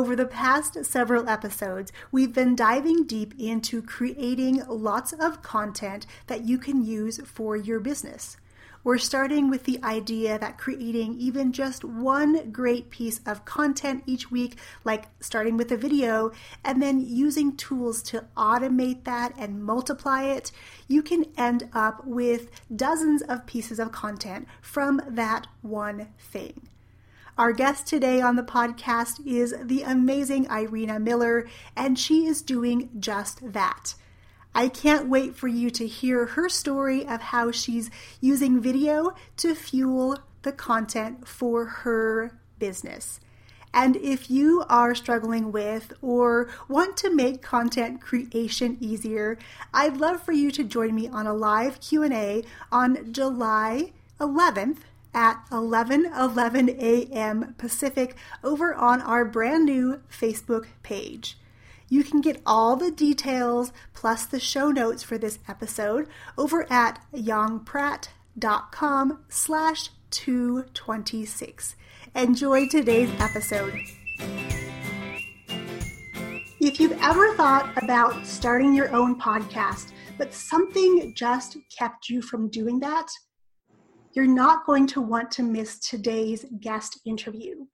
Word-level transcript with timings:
Over 0.00 0.16
the 0.16 0.24
past 0.24 0.82
several 0.86 1.28
episodes, 1.28 1.92
we've 2.10 2.32
been 2.32 2.56
diving 2.56 3.04
deep 3.04 3.34
into 3.38 3.82
creating 3.82 4.62
lots 4.66 5.12
of 5.12 5.42
content 5.42 6.06
that 6.26 6.46
you 6.46 6.56
can 6.56 6.82
use 6.82 7.20
for 7.26 7.54
your 7.54 7.80
business. 7.80 8.38
We're 8.82 8.96
starting 8.96 9.50
with 9.50 9.64
the 9.64 9.78
idea 9.84 10.38
that 10.38 10.56
creating 10.56 11.16
even 11.18 11.52
just 11.52 11.84
one 11.84 12.50
great 12.50 12.88
piece 12.88 13.20
of 13.26 13.44
content 13.44 14.02
each 14.06 14.30
week, 14.30 14.58
like 14.84 15.04
starting 15.20 15.58
with 15.58 15.70
a 15.70 15.76
video, 15.76 16.32
and 16.64 16.80
then 16.80 17.04
using 17.06 17.54
tools 17.54 18.02
to 18.04 18.24
automate 18.38 19.04
that 19.04 19.34
and 19.36 19.62
multiply 19.62 20.22
it, 20.22 20.50
you 20.88 21.02
can 21.02 21.26
end 21.36 21.68
up 21.74 22.06
with 22.06 22.50
dozens 22.74 23.20
of 23.20 23.44
pieces 23.44 23.78
of 23.78 23.92
content 23.92 24.48
from 24.62 25.02
that 25.06 25.46
one 25.60 26.08
thing. 26.18 26.69
Our 27.38 27.52
guest 27.52 27.86
today 27.86 28.20
on 28.20 28.36
the 28.36 28.42
podcast 28.42 29.24
is 29.24 29.54
the 29.62 29.82
amazing 29.82 30.46
Irina 30.50 30.98
Miller, 30.98 31.48
and 31.76 31.98
she 31.98 32.26
is 32.26 32.42
doing 32.42 32.90
just 32.98 33.52
that. 33.52 33.94
I 34.54 34.68
can't 34.68 35.08
wait 35.08 35.36
for 35.36 35.46
you 35.46 35.70
to 35.70 35.86
hear 35.86 36.26
her 36.26 36.48
story 36.48 37.06
of 37.06 37.20
how 37.20 37.52
she's 37.52 37.90
using 38.20 38.60
video 38.60 39.14
to 39.38 39.54
fuel 39.54 40.18
the 40.42 40.52
content 40.52 41.26
for 41.26 41.64
her 41.66 42.38
business. 42.58 43.20
And 43.72 43.94
if 43.96 44.28
you 44.28 44.64
are 44.68 44.96
struggling 44.96 45.52
with 45.52 45.92
or 46.02 46.50
want 46.68 46.96
to 46.98 47.14
make 47.14 47.40
content 47.40 48.00
creation 48.00 48.76
easier, 48.80 49.38
I'd 49.72 49.98
love 49.98 50.20
for 50.22 50.32
you 50.32 50.50
to 50.50 50.64
join 50.64 50.96
me 50.96 51.06
on 51.06 51.28
a 51.28 51.34
live 51.34 51.80
Q&A 51.80 52.42
on 52.72 53.12
July 53.12 53.92
11th 54.18 54.78
at 55.14 55.44
11 55.50 56.06
11 56.06 56.70
a.m. 56.78 57.54
Pacific 57.58 58.16
over 58.42 58.74
on 58.74 59.00
our 59.02 59.24
brand 59.24 59.66
new 59.66 60.00
Facebook 60.10 60.66
page. 60.82 61.36
You 61.88 62.04
can 62.04 62.20
get 62.20 62.40
all 62.46 62.76
the 62.76 62.92
details 62.92 63.72
plus 63.94 64.24
the 64.24 64.38
show 64.38 64.70
notes 64.70 65.02
for 65.02 65.18
this 65.18 65.40
episode 65.48 66.06
over 66.38 66.70
at 66.70 67.00
yongpratt.com 67.12 68.08
slash 69.28 69.90
226. 70.10 71.74
Enjoy 72.14 72.68
today's 72.68 73.10
episode. 73.20 73.74
If 76.60 76.78
you've 76.78 76.98
ever 77.00 77.34
thought 77.34 77.72
about 77.82 78.26
starting 78.26 78.74
your 78.74 78.94
own 78.94 79.18
podcast, 79.18 79.92
but 80.18 80.34
something 80.34 81.12
just 81.16 81.56
kept 81.76 82.08
you 82.08 82.20
from 82.22 82.50
doing 82.50 82.78
that, 82.80 83.08
you're 84.12 84.26
not 84.26 84.66
going 84.66 84.86
to 84.88 85.00
want 85.00 85.30
to 85.32 85.42
miss 85.42 85.78
today's 85.78 86.44
guest 86.60 87.00
interview. 87.04 87.66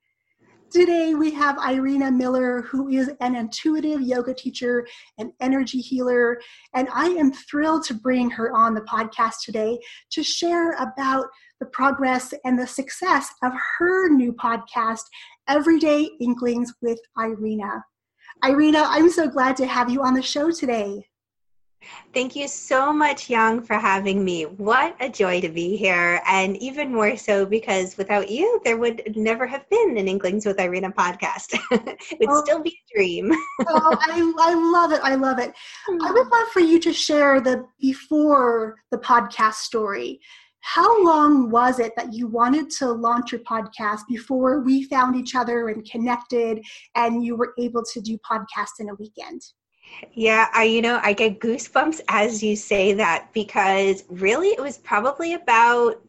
Today 0.71 1.15
we 1.15 1.31
have 1.31 1.57
Irina 1.59 2.11
Miller, 2.11 2.63
who 2.63 2.89
is 2.89 3.11
an 3.21 3.37
intuitive 3.37 4.01
yoga 4.03 4.35
teacher 4.35 4.87
and 5.17 5.31
energy 5.41 5.79
healer. 5.79 6.41
And 6.75 6.89
I 6.93 7.07
am 7.07 7.33
thrilled 7.33 7.85
to 7.85 7.95
bring 7.95 8.29
her 8.31 8.55
on 8.55 8.75
the 8.75 8.83
podcast 8.83 9.45
today 9.45 9.79
to 10.11 10.23
share 10.23 10.73
about 10.73 11.27
the 11.61 11.67
progress 11.67 12.35
and 12.45 12.59
the 12.59 12.67
success 12.67 13.29
of 13.43 13.53
her 13.79 14.11
new 14.11 14.33
podcast, 14.33 15.03
Everyday 15.49 16.11
Inklings 16.21 16.75
with 16.83 16.99
Irina. 17.19 17.83
Irina, 18.45 18.83
I'm 18.85 19.09
so 19.09 19.29
glad 19.29 19.57
to 19.57 19.67
have 19.67 19.89
you 19.89 20.03
on 20.03 20.15
the 20.15 20.23
show 20.23 20.51
today. 20.51 21.07
Thank 22.13 22.35
you 22.35 22.49
so 22.49 22.93
much, 22.93 23.29
Young, 23.29 23.63
for 23.63 23.75
having 23.75 24.25
me. 24.25 24.45
What 24.45 24.97
a 25.01 25.09
joy 25.09 25.41
to 25.41 25.49
be 25.49 25.77
here. 25.77 26.23
And 26.27 26.57
even 26.59 26.93
more 26.93 27.17
so 27.17 27.45
because 27.45 27.97
without 27.97 28.31
you, 28.31 28.61
there 28.65 28.77
would 28.77 29.17
never 29.17 29.47
have 29.47 29.69
been 29.69 29.97
an 29.97 30.09
Inklings 30.09 30.47
with 30.47 30.59
Irina 30.61 30.93
podcast. 30.93 31.59
it 31.71 32.19
would 32.21 32.31
oh, 32.31 32.43
still 32.45 32.63
be 32.63 32.71
a 32.71 32.97
dream. 32.97 33.31
oh, 33.69 33.99
I, 34.01 34.33
I 34.39 34.55
love 34.55 34.93
it. 34.93 35.01
I 35.03 35.15
love 35.15 35.39
it. 35.39 35.53
I 35.89 36.13
would 36.13 36.27
hmm. 36.27 36.33
love 36.33 36.49
for 36.49 36.61
you 36.61 36.81
to 36.81 36.93
share 36.93 37.41
the 37.41 37.67
before 37.81 38.77
the 38.91 38.99
podcast 38.99 39.55
story. 39.55 40.21
How 40.61 41.05
long 41.05 41.51
was 41.51 41.79
it 41.79 41.93
that 41.97 42.13
you 42.13 42.27
wanted 42.27 42.71
to 42.79 42.91
launch 42.91 43.31
your 43.31 43.41
podcast 43.43 44.01
before 44.09 44.61
we 44.61 44.83
found 44.83 45.15
each 45.15 45.37
other 45.37 45.69
and 45.69 45.89
connected 45.89 46.61
and 46.97 47.25
you 47.25 47.37
were 47.37 47.55
able 47.57 47.85
to 47.93 48.01
do 48.01 48.19
podcasts 48.29 48.81
in 48.81 48.89
a 48.89 48.95
weekend? 48.97 49.43
Yeah, 50.13 50.49
I 50.53 50.65
you 50.65 50.83
know, 50.83 51.01
I 51.03 51.13
get 51.13 51.41
goosebumps 51.41 52.01
as 52.09 52.43
you 52.43 52.57
say 52.57 52.93
that 52.95 53.29
because 53.33 54.05
really 54.09 54.49
it 54.49 54.61
was 54.61 54.79
probably 54.79 55.35
about 55.35 56.03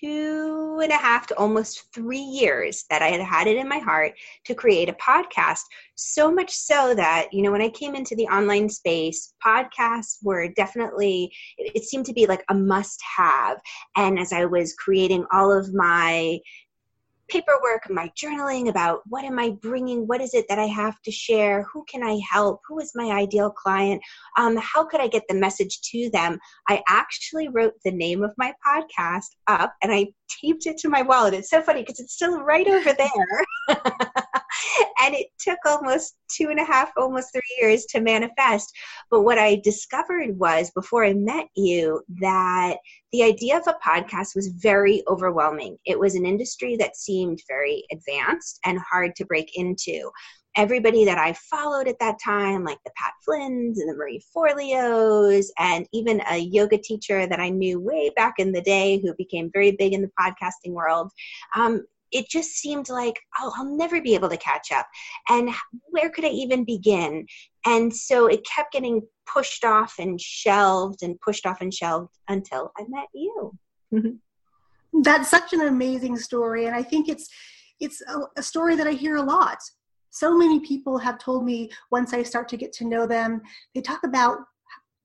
two 0.00 0.78
and 0.82 0.92
a 0.92 0.96
half 0.96 1.26
to 1.26 1.36
almost 1.36 1.92
three 1.92 2.18
years 2.18 2.84
that 2.90 3.02
I 3.02 3.08
had 3.08 3.20
had 3.20 3.46
it 3.46 3.56
in 3.56 3.68
my 3.68 3.78
heart 3.78 4.12
to 4.44 4.54
create 4.54 4.88
a 4.88 4.92
podcast. 4.94 5.62
So 5.94 6.30
much 6.30 6.52
so 6.52 6.94
that, 6.94 7.28
you 7.32 7.42
know, 7.42 7.50
when 7.50 7.62
I 7.62 7.70
came 7.70 7.94
into 7.94 8.14
the 8.14 8.26
online 8.26 8.68
space, 8.68 9.34
podcasts 9.44 10.18
were 10.22 10.48
definitely, 10.48 11.32
it, 11.56 11.84
seemed 11.84 12.06
to 12.06 12.12
be 12.12 12.26
like 12.26 12.44
a 12.50 12.54
must 12.54 13.00
have. 13.16 13.58
And 13.96 14.18
as 14.18 14.32
I 14.32 14.44
was 14.44 14.74
creating 14.74 15.24
all 15.32 15.50
of 15.50 15.72
my 15.74 16.38
paperwork, 17.28 17.88
my 17.90 18.10
journaling 18.20 18.68
about 18.68 19.00
what 19.06 19.24
am 19.24 19.38
I 19.38 19.50
bringing, 19.50 20.06
what 20.06 20.20
is 20.20 20.34
it 20.34 20.46
that 20.48 20.58
I 20.58 20.66
have 20.66 21.00
to 21.02 21.10
share, 21.10 21.66
who 21.72 21.84
can 21.84 22.02
I 22.02 22.18
help, 22.30 22.60
who 22.66 22.78
is 22.80 22.92
my 22.94 23.10
ideal 23.10 23.50
client, 23.50 24.02
um, 24.36 24.56
how 24.56 24.84
could 24.84 25.00
I 25.00 25.08
get 25.08 25.24
the 25.28 25.34
message 25.34 25.80
to 25.92 26.10
them. 26.12 26.38
I 26.68 26.82
actually 26.88 27.48
wrote 27.48 27.74
the 27.84 27.90
name 27.90 28.22
of 28.22 28.34
my 28.36 28.52
podcast 28.66 29.28
up 29.46 29.74
and 29.82 29.92
I 29.92 30.08
taped 30.40 30.66
it 30.66 30.78
to 30.78 30.88
my 30.88 31.02
wallet. 31.02 31.34
It's 31.34 31.50
so 31.50 31.62
funny 31.62 31.82
because 31.82 32.00
it's 32.00 32.14
still 32.14 32.40
right 32.40 32.66
over 32.66 32.92
there. 32.98 33.44
and 35.02 35.14
it 35.14 35.28
took 35.38 35.58
almost 35.66 36.16
two 36.30 36.48
and 36.50 36.58
a 36.58 36.64
half, 36.64 36.90
almost 36.96 37.32
three 37.32 37.58
years 37.60 37.84
to 37.86 38.00
manifest. 38.00 38.72
But 39.10 39.22
what 39.22 39.38
I 39.38 39.60
discovered 39.62 40.38
was 40.38 40.70
before 40.70 41.04
I 41.04 41.14
met 41.14 41.48
you 41.56 42.02
that 42.20 42.76
the 43.12 43.22
idea 43.22 43.56
of 43.56 43.66
a 43.66 43.76
podcast 43.86 44.34
was 44.34 44.48
very 44.48 45.02
overwhelming. 45.08 45.76
It 45.86 45.98
was 45.98 46.14
an 46.14 46.26
industry 46.26 46.76
that 46.76 46.96
seemed 46.96 47.42
very 47.48 47.84
advanced 47.92 48.58
and 48.64 48.78
hard 48.78 49.14
to 49.16 49.24
break 49.24 49.50
into 49.54 50.10
everybody 50.58 51.04
that 51.04 51.18
I 51.18 51.32
followed 51.34 51.86
at 51.86 52.00
that 52.00 52.16
time, 52.22 52.64
like 52.64 52.78
the 52.84 52.90
Pat 52.96 53.12
Flynn's 53.24 53.78
and 53.78 53.88
the 53.88 53.94
Marie 53.94 54.20
Forleo's, 54.34 55.52
and 55.56 55.86
even 55.92 56.20
a 56.28 56.36
yoga 56.36 56.76
teacher 56.76 57.28
that 57.28 57.38
I 57.38 57.48
knew 57.48 57.78
way 57.78 58.10
back 58.16 58.34
in 58.38 58.50
the 58.50 58.60
day 58.60 59.00
who 59.00 59.14
became 59.14 59.50
very 59.52 59.70
big 59.70 59.92
in 59.92 60.02
the 60.02 60.10
podcasting 60.20 60.72
world, 60.72 61.10
um, 61.54 61.86
it 62.10 62.28
just 62.28 62.52
seemed 62.52 62.88
like 62.88 63.20
oh 63.38 63.52
i'll 63.56 63.76
never 63.76 64.00
be 64.00 64.14
able 64.14 64.30
to 64.30 64.36
catch 64.38 64.72
up. 64.72 64.86
And 65.28 65.50
where 65.90 66.10
could 66.10 66.24
i 66.24 66.28
even 66.28 66.64
begin? 66.64 67.26
And 67.64 67.94
so 67.94 68.26
it 68.26 68.46
kept 68.46 68.72
getting 68.72 69.02
pushed 69.32 69.64
off 69.64 69.94
and 69.98 70.20
shelved 70.20 71.02
and 71.02 71.20
pushed 71.20 71.46
off 71.46 71.60
and 71.60 71.72
shelved 71.72 72.16
until 72.28 72.72
i 72.78 72.84
met 72.88 73.08
you. 73.14 73.52
That's 75.02 75.28
such 75.28 75.52
an 75.52 75.60
amazing 75.60 76.16
story 76.16 76.66
and 76.66 76.74
i 76.74 76.82
think 76.82 77.08
it's 77.08 77.28
it's 77.78 78.00
a, 78.08 78.20
a 78.38 78.42
story 78.42 78.74
that 78.74 78.86
i 78.86 78.92
hear 78.92 79.16
a 79.16 79.22
lot 79.22 79.58
so 80.10 80.36
many 80.36 80.60
people 80.60 80.98
have 80.98 81.18
told 81.18 81.44
me 81.44 81.70
once 81.90 82.12
i 82.12 82.22
start 82.22 82.48
to 82.48 82.56
get 82.56 82.72
to 82.72 82.84
know 82.84 83.06
them 83.06 83.40
they 83.74 83.80
talk 83.80 84.04
about 84.04 84.38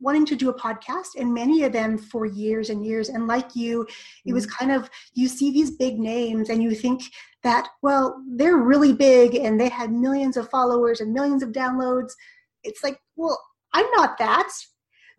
wanting 0.03 0.25
to 0.25 0.35
do 0.35 0.49
a 0.49 0.53
podcast 0.53 1.15
and 1.17 1.33
many 1.33 1.63
of 1.63 1.71
them 1.71 1.97
for 1.97 2.25
years 2.25 2.69
and 2.69 2.85
years. 2.85 3.09
And 3.09 3.25
like 3.25 3.55
you 3.55 3.87
it 4.25 4.33
was 4.33 4.45
mm-hmm. 4.45 4.65
kind 4.65 4.71
of 4.71 4.89
you 5.13 5.27
see 5.27 5.51
these 5.51 5.71
big 5.71 5.97
names 5.97 6.49
and 6.49 6.61
you 6.61 6.75
think 6.75 7.01
that 7.41 7.69
well 7.81 8.21
they're 8.35 8.57
really 8.57 8.93
big 8.93 9.35
and 9.35 9.59
they 9.59 9.69
had 9.69 9.91
millions 9.91 10.37
of 10.37 10.49
followers 10.49 10.99
and 10.99 11.13
millions 11.13 11.41
of 11.41 11.49
downloads. 11.49 12.11
It's 12.63 12.83
like 12.83 12.99
well 13.15 13.41
i'm 13.73 13.89
not 13.95 14.17
that. 14.19 14.49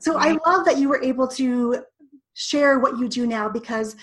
So 0.01 0.19
i 0.19 0.37
love 0.47 0.67
that 0.67 0.79
you 0.79 0.89
were 0.89 1.03
able 1.03 1.29
to 1.29 1.83
share 2.35 2.79
what 2.79 2.99
you 2.99 3.09
do 3.09 3.27
now 3.27 3.49
because 3.49 3.97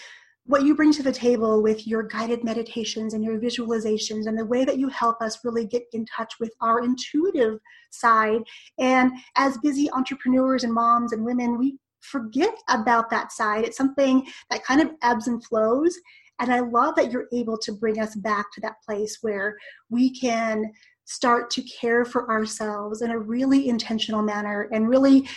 what 0.45 0.63
you 0.63 0.75
bring 0.75 0.91
to 0.93 1.03
the 1.03 1.11
table 1.11 1.61
with 1.61 1.87
your 1.87 2.03
guided 2.03 2.43
meditations 2.43 3.13
and 3.13 3.23
your 3.23 3.39
visualizations 3.39 4.25
and 4.25 4.37
the 4.37 4.45
way 4.45 4.65
that 4.65 4.77
you 4.77 4.87
help 4.89 5.21
us 5.21 5.39
really 5.43 5.65
get 5.65 5.83
in 5.93 6.05
touch 6.05 6.33
with 6.39 6.51
our 6.61 6.83
intuitive 6.83 7.59
side. 7.91 8.41
And 8.79 9.11
as 9.35 9.57
busy 9.59 9.89
entrepreneurs 9.91 10.63
and 10.63 10.73
moms 10.73 11.13
and 11.13 11.23
women, 11.23 11.57
we 11.57 11.77
forget 11.99 12.55
about 12.69 13.09
that 13.11 13.31
side. 13.31 13.63
It's 13.63 13.77
something 13.77 14.27
that 14.49 14.63
kind 14.63 14.81
of 14.81 14.91
ebbs 15.03 15.27
and 15.27 15.43
flows. 15.45 15.95
And 16.39 16.51
I 16.51 16.59
love 16.59 16.95
that 16.95 17.11
you're 17.11 17.27
able 17.31 17.57
to 17.59 17.71
bring 17.71 17.99
us 17.99 18.15
back 18.15 18.51
to 18.53 18.61
that 18.61 18.81
place 18.83 19.19
where 19.21 19.55
we 19.89 20.09
can 20.09 20.71
start 21.05 21.51
to 21.51 21.61
care 21.63 22.03
for 22.03 22.29
ourselves 22.31 23.01
in 23.01 23.11
a 23.11 23.19
really 23.19 23.69
intentional 23.69 24.21
manner 24.21 24.69
and 24.71 24.89
really 24.89 25.27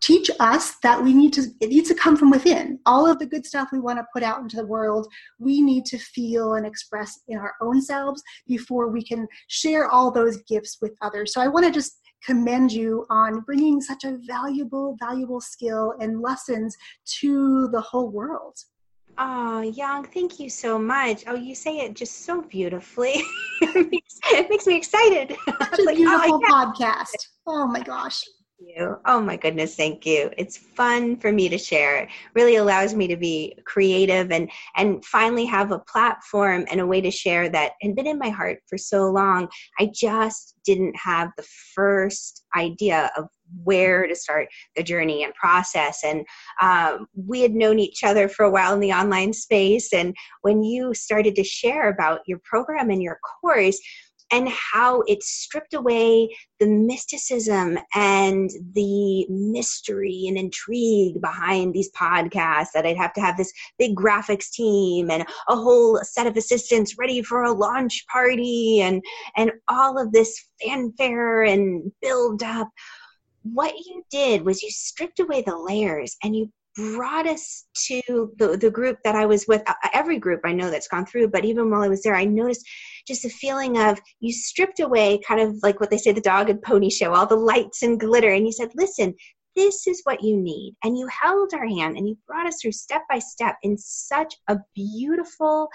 teach 0.00 0.30
us 0.40 0.76
that 0.82 1.02
we 1.02 1.12
need 1.12 1.32
to 1.32 1.42
it 1.60 1.68
needs 1.68 1.88
to 1.88 1.94
come 1.94 2.16
from 2.16 2.30
within 2.30 2.78
all 2.86 3.10
of 3.10 3.18
the 3.18 3.26
good 3.26 3.44
stuff 3.44 3.68
we 3.72 3.80
want 3.80 3.98
to 3.98 4.06
put 4.12 4.22
out 4.22 4.40
into 4.40 4.56
the 4.56 4.66
world 4.66 5.06
we 5.38 5.60
need 5.60 5.84
to 5.84 5.98
feel 5.98 6.54
and 6.54 6.66
express 6.66 7.20
in 7.28 7.38
our 7.38 7.54
own 7.60 7.80
selves 7.80 8.22
before 8.46 8.88
we 8.88 9.02
can 9.02 9.26
share 9.48 9.88
all 9.88 10.10
those 10.10 10.38
gifts 10.48 10.78
with 10.80 10.92
others 11.02 11.32
so 11.32 11.40
i 11.40 11.48
want 11.48 11.64
to 11.64 11.72
just 11.72 12.00
commend 12.24 12.72
you 12.72 13.06
on 13.10 13.40
bringing 13.40 13.80
such 13.80 14.04
a 14.04 14.18
valuable 14.26 14.96
valuable 15.00 15.40
skill 15.40 15.94
and 16.00 16.20
lessons 16.20 16.76
to 17.04 17.68
the 17.68 17.80
whole 17.80 18.10
world 18.10 18.56
Oh, 19.20 19.62
Young, 19.62 20.04
thank 20.04 20.38
you 20.38 20.48
so 20.48 20.78
much. 20.78 21.24
Oh, 21.26 21.34
you 21.34 21.52
say 21.52 21.78
it 21.78 21.96
just 21.96 22.24
so 22.24 22.40
beautifully. 22.40 23.14
it, 23.62 23.90
makes, 23.90 24.20
it, 24.30 24.48
makes, 24.48 24.64
me 24.64 24.76
excited. 24.76 25.36
Such 25.48 25.78
a 25.80 25.82
oh, 25.82 25.84
like, 25.86 25.96
beautiful 25.96 26.34
oh, 26.34 26.48
podcast. 26.48 27.16
Oh 27.44 27.66
my 27.66 27.80
gosh 27.80 28.22
you. 28.60 28.96
Oh 29.06 29.20
my 29.20 29.36
goodness, 29.36 29.76
thank 29.76 30.04
you. 30.04 30.30
It's 30.36 30.56
fun 30.56 31.16
for 31.16 31.32
me 31.32 31.48
to 31.48 31.58
share. 31.58 31.98
It 31.98 32.08
really 32.34 32.56
allows 32.56 32.94
me 32.94 33.06
to 33.08 33.16
be 33.16 33.56
creative 33.64 34.32
and 34.32 34.50
and 34.76 35.04
finally 35.04 35.44
have 35.46 35.70
a 35.70 35.78
platform 35.78 36.66
and 36.70 36.80
a 36.80 36.86
way 36.86 37.00
to 37.00 37.10
share 37.10 37.48
that 37.50 37.72
had 37.80 37.94
been 37.94 38.06
in 38.06 38.18
my 38.18 38.30
heart 38.30 38.58
for 38.66 38.76
so 38.76 39.10
long. 39.10 39.48
I 39.78 39.90
just 39.94 40.56
didn't 40.64 40.96
have 40.96 41.30
the 41.36 41.46
first 41.74 42.44
idea 42.56 43.10
of 43.16 43.28
where 43.64 44.06
to 44.06 44.14
start 44.14 44.48
the 44.76 44.82
journey 44.82 45.24
and 45.24 45.32
process. 45.34 46.04
And 46.04 46.26
um, 46.60 47.06
we 47.14 47.40
had 47.40 47.52
known 47.52 47.78
each 47.78 48.04
other 48.04 48.28
for 48.28 48.44
a 48.44 48.50
while 48.50 48.74
in 48.74 48.80
the 48.80 48.92
online 48.92 49.32
space. 49.32 49.92
And 49.92 50.14
when 50.42 50.62
you 50.62 50.92
started 50.94 51.34
to 51.36 51.44
share 51.44 51.88
about 51.88 52.20
your 52.26 52.40
program 52.44 52.90
and 52.90 53.02
your 53.02 53.18
course, 53.40 53.80
and 54.30 54.48
how 54.48 55.02
it 55.02 55.22
stripped 55.22 55.74
away 55.74 56.28
the 56.60 56.66
mysticism 56.66 57.78
and 57.94 58.50
the 58.74 59.26
mystery 59.28 60.24
and 60.28 60.36
intrigue 60.36 61.20
behind 61.20 61.72
these 61.72 61.90
podcasts 61.92 62.72
that 62.74 62.86
I'd 62.86 62.96
have 62.96 63.12
to 63.14 63.20
have 63.20 63.36
this 63.36 63.52
big 63.78 63.94
graphics 63.96 64.50
team 64.50 65.10
and 65.10 65.22
a 65.48 65.56
whole 65.56 66.00
set 66.02 66.26
of 66.26 66.36
assistants 66.36 66.98
ready 66.98 67.22
for 67.22 67.44
a 67.44 67.52
launch 67.52 68.04
party 68.10 68.80
and 68.80 69.02
and 69.36 69.52
all 69.68 69.98
of 69.98 70.12
this 70.12 70.44
fanfare 70.62 71.42
and 71.44 71.90
build 72.02 72.42
up 72.42 72.68
what 73.42 73.74
you 73.74 74.02
did 74.10 74.44
was 74.44 74.62
you 74.62 74.70
stripped 74.70 75.20
away 75.20 75.42
the 75.42 75.56
layers 75.56 76.16
and 76.22 76.36
you 76.36 76.50
brought 76.78 77.26
us 77.26 77.64
to 77.74 78.32
the, 78.38 78.56
the 78.56 78.70
group 78.70 78.98
that 79.02 79.16
I 79.16 79.26
was 79.26 79.46
with, 79.48 79.68
uh, 79.68 79.74
every 79.92 80.18
group 80.18 80.42
I 80.44 80.52
know 80.52 80.70
that's 80.70 80.86
gone 80.86 81.04
through, 81.04 81.28
but 81.28 81.44
even 81.44 81.70
while 81.70 81.82
I 81.82 81.88
was 81.88 82.04
there, 82.04 82.14
I 82.14 82.24
noticed 82.24 82.64
just 83.06 83.24
a 83.24 83.30
feeling 83.30 83.78
of 83.78 84.00
you 84.20 84.32
stripped 84.32 84.78
away 84.78 85.18
kind 85.26 85.40
of 85.40 85.56
like 85.64 85.80
what 85.80 85.90
they 85.90 85.98
say 85.98 86.12
the 86.12 86.20
dog 86.20 86.50
and 86.50 86.62
pony 86.62 86.88
show, 86.88 87.12
all 87.12 87.26
the 87.26 87.34
lights 87.34 87.82
and 87.82 87.98
glitter. 87.98 88.30
And 88.30 88.46
you 88.46 88.52
said, 88.52 88.70
listen, 88.76 89.12
this 89.56 89.88
is 89.88 90.02
what 90.04 90.22
you 90.22 90.36
need. 90.36 90.76
And 90.84 90.96
you 90.96 91.08
held 91.08 91.52
our 91.52 91.66
hand 91.66 91.96
and 91.96 92.08
you 92.08 92.16
brought 92.28 92.46
us 92.46 92.62
through 92.62 92.72
step 92.72 93.02
by 93.10 93.18
step 93.18 93.56
in 93.64 93.76
such 93.76 94.32
a 94.46 94.58
beautiful, 94.76 95.68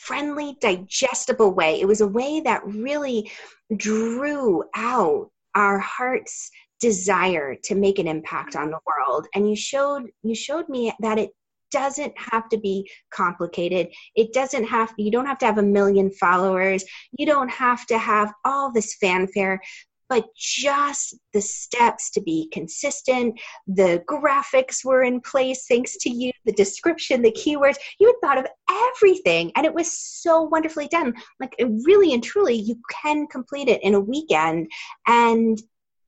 friendly, 0.00 0.56
digestible 0.60 1.54
way. 1.54 1.80
It 1.80 1.86
was 1.86 2.00
a 2.00 2.08
way 2.08 2.40
that 2.40 2.66
really 2.66 3.30
drew 3.76 4.64
out 4.74 5.30
our 5.54 5.78
hearts 5.78 6.50
desire 6.80 7.54
to 7.64 7.74
make 7.74 7.98
an 7.98 8.08
impact 8.08 8.56
on 8.56 8.70
the 8.70 8.78
world. 8.86 9.26
And 9.34 9.48
you 9.48 9.56
showed 9.56 10.10
you 10.22 10.34
showed 10.34 10.68
me 10.68 10.92
that 11.00 11.18
it 11.18 11.30
doesn't 11.70 12.14
have 12.18 12.48
to 12.48 12.58
be 12.58 12.90
complicated. 13.10 13.88
It 14.16 14.32
doesn't 14.32 14.64
have 14.64 14.92
you 14.96 15.10
don't 15.10 15.26
have 15.26 15.38
to 15.38 15.46
have 15.46 15.58
a 15.58 15.62
million 15.62 16.10
followers. 16.10 16.84
You 17.16 17.26
don't 17.26 17.50
have 17.50 17.86
to 17.86 17.98
have 17.98 18.32
all 18.44 18.72
this 18.72 18.96
fanfare 19.00 19.60
but 20.08 20.26
just 20.36 21.16
the 21.32 21.40
steps 21.40 22.10
to 22.10 22.20
be 22.20 22.48
consistent 22.52 23.40
the 23.68 24.02
graphics 24.08 24.84
were 24.84 25.04
in 25.04 25.20
place 25.20 25.66
thanks 25.68 25.96
to 25.96 26.10
you 26.10 26.32
the 26.44 26.52
description 26.52 27.22
the 27.22 27.30
keywords. 27.32 27.76
You 27.98 28.08
had 28.08 28.16
thought 28.20 28.38
of 28.38 28.50
everything 28.68 29.52
and 29.54 29.64
it 29.64 29.72
was 29.72 29.96
so 29.96 30.42
wonderfully 30.42 30.88
done. 30.88 31.14
Like 31.38 31.54
really 31.58 32.12
and 32.12 32.22
truly 32.22 32.54
you 32.54 32.76
can 33.02 33.26
complete 33.28 33.68
it 33.68 33.82
in 33.82 33.94
a 33.94 34.00
weekend. 34.00 34.68
And 35.06 35.60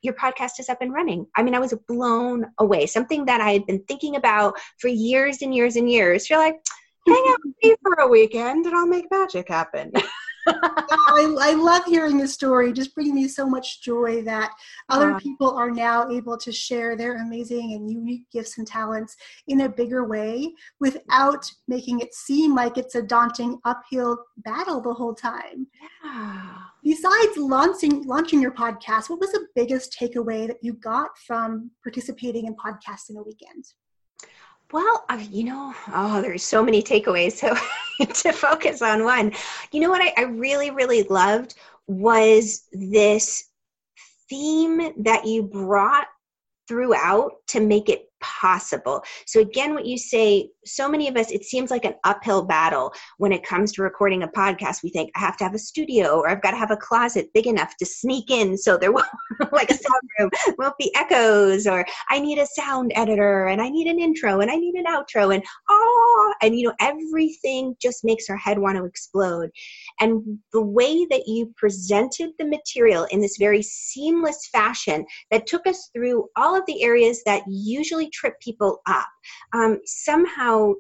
your 0.03 0.15
podcast 0.15 0.59
is 0.59 0.69
up 0.69 0.83
and 0.83 0.93
running. 0.93 1.27
I 1.37 1.43
mean, 1.43 1.55
I 1.55 1.59
was 1.59 1.75
blown 1.89 2.47
away. 2.59 2.87
Something 2.87 3.25
that 3.27 3.41
I 3.41 3.53
had 3.53 3.67
been 3.67 3.83
thinking 3.85 4.17
about 4.17 4.55
for 4.79 4.89
years 4.89 5.43
and 5.43 5.55
years 5.55 5.77
and 5.77 5.91
years. 5.91 6.29
You're 6.29 6.39
like, 6.39 6.57
hang 7.07 7.25
out 7.29 7.39
with 7.45 7.55
me 7.63 7.75
for 7.83 7.95
a 7.95 8.09
weekend 8.09 8.67
and 8.67 8.75
I'll 8.75 8.87
make 8.87 9.11
magic 9.11 9.49
happen. 9.49 9.93
I, 10.47 11.37
I, 11.41 11.55
love 11.55 11.85
hearing 11.85 12.19
the 12.19 12.27
story. 12.27 12.73
Just 12.73 12.95
bringing 12.95 13.15
me 13.15 13.29
so 13.29 13.47
much 13.47 13.83
joy 13.83 14.23
that 14.23 14.53
other 14.89 15.19
people 15.19 15.51
are 15.51 15.71
now 15.71 16.09
able 16.11 16.37
to 16.39 16.51
share 16.51 16.97
their 16.97 17.23
amazing 17.23 17.75
and 17.75 17.91
unique 17.91 18.25
gifts 18.33 18.59
and 18.59 18.67
talents 18.67 19.17
in 19.49 19.63
a 19.63 19.69
bigger 19.69 20.05
way 20.07 20.53
without 20.81 21.49
making 21.69 22.01
it 22.01 22.15
seem 22.15 22.55
like 22.55 22.79
it's 22.79 22.95
a 22.95 23.03
daunting 23.03 23.59
uphill 23.65 24.19
battle 24.39 24.81
the 24.81 24.93
whole 24.93 25.15
time. 25.15 25.67
Yeah. 26.05 26.55
Besides 26.83 27.37
launching 27.37 28.05
launching 28.05 28.41
your 28.41 28.53
podcast, 28.53 29.09
what 29.09 29.21
was 29.21 29.33
the 29.33 29.47
biggest 29.55 29.97
takeaway 29.99 30.47
that 30.49 30.59
you 30.63 30.75
got 30.75 31.11
from 31.27 31.71
participating 31.83 32.47
in 32.47 32.57
podcasting 32.57 33.19
a 33.19 33.23
weekend? 33.23 33.65
Well, 34.73 35.05
you 35.31 35.45
know, 35.45 35.75
oh, 35.93 36.23
there's 36.23 36.43
so 36.43 36.65
many 36.65 36.83
takeaways. 36.83 37.33
So 37.33 37.55
to 38.07 38.33
focus 38.33 38.81
on 38.81 39.05
one, 39.05 39.33
you 39.71 39.81
know 39.81 39.91
what 39.91 40.03
I, 40.03 40.15
I 40.17 40.23
really, 40.23 40.71
really 40.71 41.03
loved 41.05 41.55
was 41.87 42.65
this 42.73 43.51
theme 44.31 45.03
that 45.03 45.27
you 45.27 45.43
brought 45.43 46.07
throughout 46.69 47.33
to 47.49 47.61
make 47.61 47.91
it 47.91 48.12
possible. 48.23 49.03
So, 49.27 49.41
again, 49.41 49.75
what 49.75 49.87
you 49.87 49.99
say, 49.99 50.49
so 50.65 50.89
many 50.89 51.09
of 51.09 51.17
us, 51.17 51.31
it 51.31 51.45
seems 51.45 51.71
like 51.71 51.85
an 51.85 51.95
uphill 52.05 52.45
battle 52.45 52.93
when 53.19 53.33
it 53.33 53.45
comes 53.45 53.73
to 53.73 53.83
recording 53.83 54.23
a 54.23 54.29
podcast. 54.29 54.83
We 54.83 54.91
think, 54.91 55.11
I 55.15 55.21
have 55.21 55.37
to 55.39 55.45
have 55.45 55.55
a 55.55 55.59
studio 55.59 56.21
or 56.21 56.29
I've 56.29 56.43
got 56.43 56.53
to 56.53 56.57
have 56.57 56.71
a 56.71 56.77
closet 56.77 57.29
big 57.35 57.47
enough 57.47 57.77
to 57.79 57.87
sneak 57.87 58.31
in 58.31 58.57
so 58.57 58.77
there 58.77 58.93
won't, 58.93 59.07
like 59.53 59.71
a 59.71 59.75
sound 59.75 60.03
room, 60.19 60.31
won't 60.59 60.79
be 60.79 60.95
echoes, 60.95 61.67
or 61.67 61.85
I 62.11 62.21
need 62.21 62.39
a 62.39 62.47
sound 62.47 62.93
editor 62.95 63.47
and 63.47 63.61
I 63.61 63.69
need 63.69 63.87
an 63.87 63.99
intro 63.99 64.41
and 64.41 64.51
I 64.51 64.57
need 64.57 64.75
an 64.75 64.87
outro 64.87 65.35
and 65.35 65.43
oh, 65.69 66.35
and 66.43 66.57
you 66.57 66.69
know, 66.69 66.75
everything 66.81 67.75
just 67.81 68.05
makes 68.05 68.31
our 68.31 68.37
head 68.37 68.59
want 68.59 68.79
to 68.79 68.85
explode. 68.85 69.51
And 70.01 70.39
the 70.53 70.63
way 70.63 71.07
that 71.11 71.27
you 71.27 71.53
presented 71.57 72.31
the 72.39 72.47
material 72.47 73.07
in 73.11 73.21
this 73.21 73.37
very 73.39 73.63
seamless 73.63 74.49
fashion 74.53 75.05
that 75.31 75.47
took 75.47 75.67
us 75.67 75.91
through 75.93 76.29
all 76.37 76.57
of 76.57 76.65
the 76.67 76.83
areas 76.83 77.23
that 77.25 77.43
usually 77.49 78.11
trip 78.13 78.39
people 78.41 78.81
up. 78.87 79.09
Um, 79.53 79.81
somehow, 79.85 80.75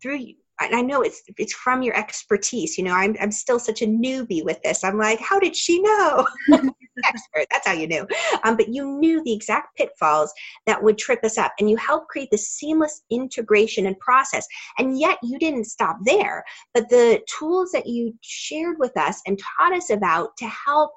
through 0.00 0.34
and 0.60 0.74
I 0.74 0.80
know 0.80 1.02
it's 1.02 1.22
it's 1.36 1.52
from 1.52 1.82
your 1.82 1.96
expertise. 1.96 2.76
You 2.76 2.84
know, 2.84 2.92
I'm 2.92 3.16
I'm 3.20 3.30
still 3.30 3.58
such 3.58 3.82
a 3.82 3.86
newbie 3.86 4.44
with 4.44 4.60
this. 4.62 4.82
I'm 4.82 4.98
like, 4.98 5.20
how 5.20 5.38
did 5.38 5.54
she 5.56 5.80
know? 5.80 6.26
Expert. 7.04 7.46
That's 7.50 7.66
how 7.66 7.74
you 7.74 7.86
knew. 7.86 8.06
Um, 8.42 8.56
but 8.56 8.68
you 8.68 8.84
knew 8.98 9.22
the 9.22 9.32
exact 9.32 9.76
pitfalls 9.76 10.32
that 10.66 10.82
would 10.82 10.98
trip 10.98 11.22
us 11.22 11.38
up, 11.38 11.52
and 11.58 11.70
you 11.70 11.76
helped 11.76 12.08
create 12.08 12.30
the 12.30 12.38
seamless 12.38 13.02
integration 13.10 13.86
and 13.86 13.98
process. 14.00 14.46
And 14.78 14.98
yet, 14.98 15.18
you 15.22 15.38
didn't 15.38 15.64
stop 15.64 15.98
there. 16.04 16.44
But 16.74 16.88
the 16.88 17.20
tools 17.38 17.70
that 17.72 17.86
you 17.86 18.14
shared 18.20 18.78
with 18.78 18.96
us 18.96 19.20
and 19.26 19.38
taught 19.38 19.72
us 19.72 19.90
about 19.90 20.36
to 20.38 20.48
help 20.48 20.90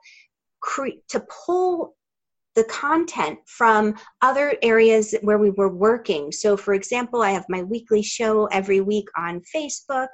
create 0.61 1.07
to 1.09 1.23
pull 1.45 1.95
the 2.55 2.63
content 2.65 3.39
from 3.45 3.95
other 4.21 4.55
areas 4.61 5.15
where 5.21 5.37
we 5.37 5.51
were 5.51 5.73
working. 5.73 6.31
So, 6.31 6.57
for 6.57 6.73
example, 6.73 7.21
I 7.21 7.31
have 7.31 7.45
my 7.47 7.63
weekly 7.63 8.01
show 8.01 8.45
every 8.47 8.81
week 8.81 9.07
on 9.17 9.41
Facebook, 9.55 10.07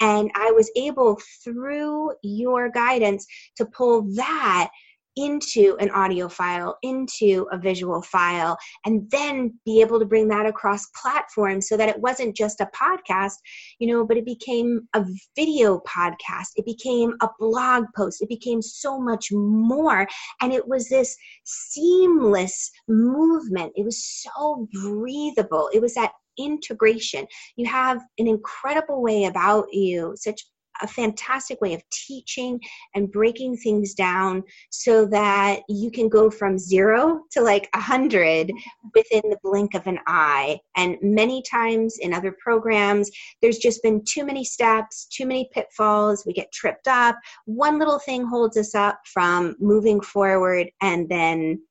and 0.00 0.30
I 0.34 0.50
was 0.50 0.70
able 0.76 1.20
through 1.42 2.12
your 2.22 2.68
guidance 2.68 3.26
to 3.56 3.66
pull 3.66 4.02
that 4.14 4.70
into 5.16 5.76
an 5.80 5.90
audio 5.90 6.28
file, 6.28 6.76
into 6.82 7.46
a 7.52 7.58
visual 7.58 8.02
file, 8.02 8.56
and 8.84 9.10
then 9.10 9.58
be 9.64 9.80
able 9.80 9.98
to 9.98 10.04
bring 10.04 10.28
that 10.28 10.46
across 10.46 10.86
platforms 11.00 11.68
so 11.68 11.76
that 11.76 11.88
it 11.88 12.00
wasn't 12.00 12.36
just 12.36 12.60
a 12.60 12.68
podcast, 12.74 13.34
you 13.78 13.86
know, 13.86 14.04
but 14.04 14.16
it 14.16 14.24
became 14.24 14.88
a 14.94 15.04
video 15.36 15.80
podcast. 15.80 16.48
It 16.56 16.64
became 16.64 17.14
a 17.22 17.28
blog 17.38 17.84
post. 17.96 18.22
It 18.22 18.28
became 18.28 18.62
so 18.62 18.98
much 19.00 19.28
more. 19.32 20.06
And 20.40 20.52
it 20.52 20.66
was 20.66 20.88
this 20.88 21.16
seamless 21.44 22.70
movement. 22.88 23.72
It 23.76 23.84
was 23.84 24.04
so 24.04 24.68
breathable. 24.72 25.70
It 25.72 25.80
was 25.80 25.94
that 25.94 26.12
integration. 26.38 27.26
You 27.56 27.66
have 27.66 28.02
an 28.18 28.26
incredible 28.26 29.02
way 29.02 29.24
about 29.24 29.66
you, 29.72 30.14
such 30.16 30.44
a 30.82 30.88
fantastic 30.88 31.60
way 31.60 31.74
of 31.74 31.82
teaching 31.90 32.60
and 32.94 33.12
breaking 33.12 33.56
things 33.56 33.94
down 33.94 34.42
so 34.70 35.06
that 35.06 35.60
you 35.68 35.90
can 35.90 36.08
go 36.08 36.30
from 36.30 36.58
zero 36.58 37.22
to 37.30 37.40
like 37.40 37.68
a 37.74 37.80
hundred 37.80 38.52
within 38.94 39.22
the 39.30 39.38
blink 39.42 39.74
of 39.74 39.86
an 39.86 39.98
eye. 40.06 40.58
And 40.76 40.96
many 41.02 41.42
times 41.42 41.98
in 41.98 42.12
other 42.12 42.34
programs, 42.38 43.10
there's 43.40 43.58
just 43.58 43.82
been 43.82 44.02
too 44.04 44.24
many 44.24 44.44
steps, 44.44 45.06
too 45.06 45.26
many 45.26 45.48
pitfalls. 45.52 46.24
We 46.26 46.32
get 46.32 46.52
tripped 46.52 46.88
up. 46.88 47.16
One 47.44 47.78
little 47.78 47.98
thing 47.98 48.26
holds 48.26 48.56
us 48.56 48.74
up 48.74 49.00
from 49.06 49.56
moving 49.58 50.00
forward, 50.00 50.68
and 50.80 51.08
then 51.08 51.62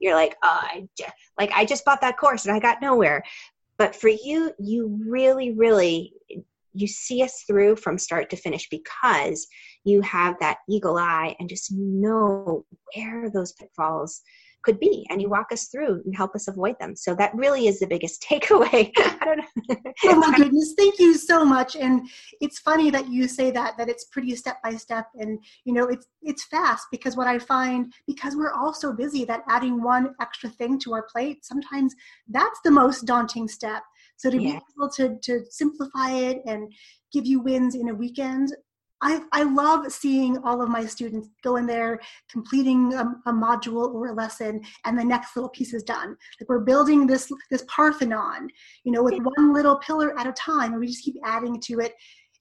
you're 0.00 0.14
like, 0.14 0.36
oh, 0.42 0.60
I 0.62 0.88
just, 0.98 1.12
like 1.38 1.52
I 1.54 1.64
just 1.64 1.84
bought 1.84 2.00
that 2.00 2.18
course 2.18 2.44
and 2.44 2.54
I 2.54 2.58
got 2.58 2.82
nowhere. 2.82 3.22
But 3.78 3.96
for 3.96 4.08
you, 4.08 4.52
you 4.58 5.00
really, 5.06 5.52
really 5.52 6.12
you 6.74 6.86
see 6.86 7.22
us 7.22 7.44
through 7.46 7.76
from 7.76 7.98
start 7.98 8.30
to 8.30 8.36
finish 8.36 8.68
because 8.70 9.46
you 9.84 10.00
have 10.02 10.36
that 10.40 10.58
eagle 10.68 10.98
eye 10.98 11.34
and 11.38 11.48
just 11.48 11.72
know 11.72 12.64
where 12.94 13.30
those 13.30 13.52
pitfalls 13.52 14.22
could 14.62 14.78
be. 14.78 15.04
And 15.10 15.20
you 15.20 15.28
walk 15.28 15.50
us 15.50 15.66
through 15.66 16.02
and 16.04 16.16
help 16.16 16.34
us 16.34 16.46
avoid 16.46 16.76
them. 16.78 16.94
So 16.94 17.14
that 17.16 17.34
really 17.34 17.66
is 17.66 17.80
the 17.80 17.86
biggest 17.86 18.22
takeaway. 18.30 18.92
I 18.96 19.18
don't 19.24 19.38
know. 19.38 19.76
Oh 20.04 20.16
my 20.16 20.36
goodness. 20.36 20.74
Thank 20.78 20.98
you 20.98 21.14
so 21.14 21.44
much. 21.44 21.74
And 21.76 22.08
it's 22.40 22.60
funny 22.60 22.90
that 22.90 23.08
you 23.08 23.26
say 23.28 23.50
that 23.50 23.76
that 23.76 23.88
it's 23.88 24.04
pretty 24.06 24.34
step 24.36 24.62
by 24.62 24.76
step. 24.76 25.06
And 25.18 25.38
you 25.64 25.72
know 25.72 25.88
it's 25.88 26.06
it's 26.22 26.44
fast 26.46 26.86
because 26.90 27.16
what 27.16 27.26
i 27.26 27.38
find 27.38 27.92
because 28.06 28.36
we're 28.36 28.52
all 28.52 28.72
so 28.72 28.92
busy 28.92 29.24
that 29.24 29.42
adding 29.48 29.82
one 29.82 30.14
extra 30.20 30.48
thing 30.48 30.78
to 30.78 30.92
our 30.92 31.04
plate 31.12 31.44
sometimes 31.44 31.94
that's 32.28 32.60
the 32.64 32.70
most 32.70 33.06
daunting 33.06 33.48
step 33.48 33.82
so 34.22 34.30
to 34.30 34.40
yeah. 34.40 34.52
be 34.52 34.60
able 34.78 34.88
to 34.88 35.18
to 35.22 35.44
simplify 35.50 36.10
it 36.10 36.42
and 36.46 36.72
give 37.12 37.26
you 37.26 37.40
wins 37.40 37.74
in 37.74 37.88
a 37.88 37.94
weekend 37.94 38.52
I, 39.04 39.20
I 39.32 39.42
love 39.42 39.90
seeing 39.90 40.38
all 40.44 40.62
of 40.62 40.68
my 40.68 40.86
students 40.86 41.28
go 41.42 41.56
in 41.56 41.66
there 41.66 41.98
completing 42.30 42.94
a, 42.94 43.02
a, 43.26 43.32
module 43.32 43.92
or 43.92 44.06
a 44.06 44.14
lesson 44.14 44.62
and 44.84 44.96
the 44.96 45.04
next 45.04 45.34
little 45.34 45.48
piece 45.48 45.74
is 45.74 45.82
done. 45.82 46.16
Like 46.40 46.48
we're 46.48 46.60
building 46.60 47.08
this 47.08 47.28
this 47.50 47.64
parthenon 47.66 48.48
you 48.84 48.92
know 48.92 49.02
with 49.02 49.20
one 49.20 49.52
little 49.52 49.76
pillar 49.78 50.16
at 50.16 50.28
a 50.28 50.32
time 50.32 50.70
and 50.70 50.80
we 50.80 50.86
just 50.86 51.02
keep 51.04 51.16
adding 51.24 51.60
to 51.62 51.80
it. 51.80 51.94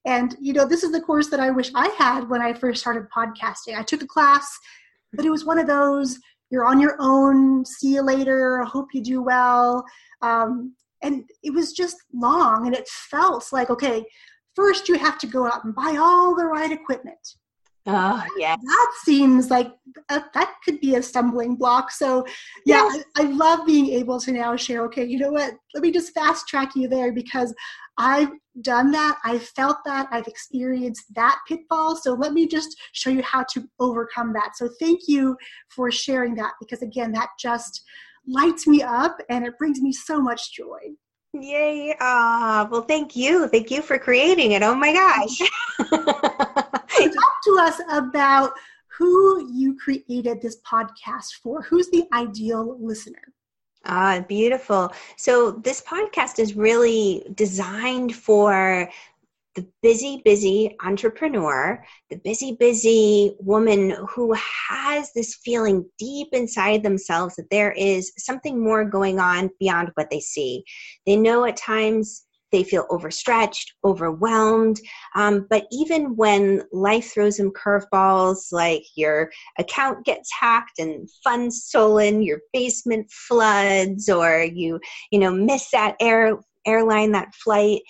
And 0.06 0.38
you 0.40 0.54
know 0.54 0.68
this 0.68 0.84
is 0.84 0.92
the 0.92 1.02
course 1.02 1.30
that 1.30 1.40
i 1.40 1.50
wish 1.50 1.72
i 1.74 1.88
had 1.98 2.30
when 2.30 2.42
i 2.42 2.54
first 2.54 2.82
started 2.82 3.08
podcasting. 3.16 3.76
I 3.76 3.84
took 3.84 4.04
a 4.04 4.08
class 4.08 4.48
but 5.14 5.26
it 5.26 5.32
was 5.32 5.46
one 5.46 5.60
of 5.60 5.68
those 5.68 6.20
you're 6.52 6.66
on 6.66 6.80
your 6.80 6.96
own 7.00 7.66
see 7.66 7.96
you 7.96 8.02
later 8.02 8.64
hope 8.64 8.94
you 8.94 9.02
do 9.02 9.22
well 9.22 9.84
um, 10.22 10.74
and 11.04 11.24
it 11.44 11.54
was 11.54 11.74
just 11.74 11.98
long 12.14 12.66
and 12.68 12.76
it 12.76 12.88
felt 12.88 13.46
like 13.52 13.70
okay 13.70 14.06
first 14.56 14.90
you 14.90 14.96
have 14.98 15.18
to 15.20 15.28
go 15.28 15.46
out 15.46 15.64
and 15.64 15.76
buy 15.76 15.98
all 16.00 16.36
the 16.36 16.46
right 16.46 16.72
equipment. 16.72 17.36
Ah, 17.88 18.24
oh, 18.24 18.36
yeah. 18.38 18.56
That 18.56 18.92
seems 19.04 19.50
like 19.50 19.72
a, 20.10 20.24
that 20.36 20.54
could 20.64 20.80
be 20.82 20.96
a 20.96 21.02
stumbling 21.02 21.56
block. 21.56 21.90
So, 21.90 22.26
yeah, 22.64 22.88
yes. 22.94 23.04
I, 23.18 23.24
I, 23.24 23.26
love 23.26 23.66
being 23.66 23.90
able 23.90 24.20
to 24.20 24.32
now 24.32 24.56
share, 24.56 24.84
okay, 24.86 25.04
you 25.04 25.18
know 25.18 25.32
what? 25.32 25.56
Let 25.74 25.82
me 25.82 25.92
just 25.92 26.14
fast 26.14 26.48
track 26.48 26.76
you 26.76 26.88
there 26.88 27.12
because 27.12 27.56
I've 27.98 28.30
done 28.62 28.92
that. 28.92 29.18
I've 29.26 29.42
felt 29.44 29.78
that. 29.86 30.08
I've 30.12 30.28
experienced 30.28 31.06
that 31.16 31.40
pitfall. 31.48 31.96
So, 31.96 32.14
let 32.14 32.34
me 32.34 32.48
just 32.48 32.80
show 32.92 33.10
you 33.10 33.24
how 33.24 33.46
to 33.54 33.68
overcome 33.80 34.32
that. 34.34 34.52
So, 34.58 34.70
thank 34.80 35.08
you 35.08 35.36
for 35.70 35.90
sharing 35.90 36.36
that 36.36 36.52
because, 36.60 36.84
again, 36.84 37.12
that 37.14 37.30
just 37.40 37.82
lights 38.28 38.68
me 38.68 38.82
up 38.82 39.18
and 39.30 39.46
it 39.46 39.58
brings 39.58 39.82
me 39.82 39.92
so 39.92 40.22
much 40.22 40.54
joy. 40.54 40.80
Yay. 41.34 41.96
Ah, 42.02 42.68
well, 42.70 42.82
thank 42.82 43.16
you. 43.16 43.48
Thank 43.48 43.72
you 43.72 43.82
for 43.82 43.98
creating 43.98 44.52
it. 44.52 44.64
Oh 44.64 44.76
my 44.76 44.92
gosh. 44.92 45.40
Talk 45.90 47.34
to 47.46 47.58
us 47.60 47.82
about 47.90 48.52
who 48.98 49.50
you 49.54 49.78
created 49.78 50.42
this 50.42 50.58
podcast 50.70 51.36
for. 51.42 51.62
Who's 51.62 51.90
the 51.90 52.06
ideal 52.14 52.78
listener? 52.82 53.34
Ah, 53.86 54.24
beautiful. 54.28 54.92
So, 55.18 55.52
this 55.52 55.82
podcast 55.82 56.38
is 56.38 56.56
really 56.56 57.26
designed 57.34 58.16
for 58.16 58.90
the 59.56 59.68
busy, 59.82 60.22
busy 60.24 60.76
entrepreneur, 60.84 61.84
the 62.10 62.18
busy, 62.18 62.56
busy 62.60 63.36
woman 63.40 63.96
who 64.10 64.34
has 64.70 65.12
this 65.14 65.36
feeling 65.44 65.86
deep 65.98 66.30
inside 66.32 66.84
themselves 66.84 67.36
that 67.36 67.50
there 67.50 67.72
is 67.74 68.14
something 68.18 68.64
more 68.64 68.86
going 68.86 69.20
on 69.20 69.50
beyond 69.60 69.92
what 69.96 70.10
they 70.10 70.22
see. 70.22 70.64
They 71.06 71.18
know 71.18 71.46
at 71.46 71.58
times 71.58 72.26
they 72.52 72.64
feel 72.64 72.86
overstretched, 72.90 73.74
overwhelmed. 73.84 74.80
Um, 75.16 75.48
but 75.50 75.66
even 75.72 76.16
when 76.16 76.64
life 76.72 77.14
throws 77.14 77.38
them 77.38 77.52
curveballs, 77.52 78.52
like 78.52 78.84
your 78.96 79.32
account 79.58 80.06
gets 80.06 80.30
hacked 80.38 80.80
and 80.80 81.10
funds 81.24 81.64
stolen, 81.64 82.22
your 82.22 82.42
basement 82.54 83.10
floods, 83.10 84.10
or 84.10 84.44
you, 84.44 84.80
you 85.12 85.20
know, 85.20 85.32
miss 85.32 85.72
that 85.72 85.96
air 86.00 86.38
airline, 86.66 87.12
that 87.12 87.34
flight, 87.34 87.82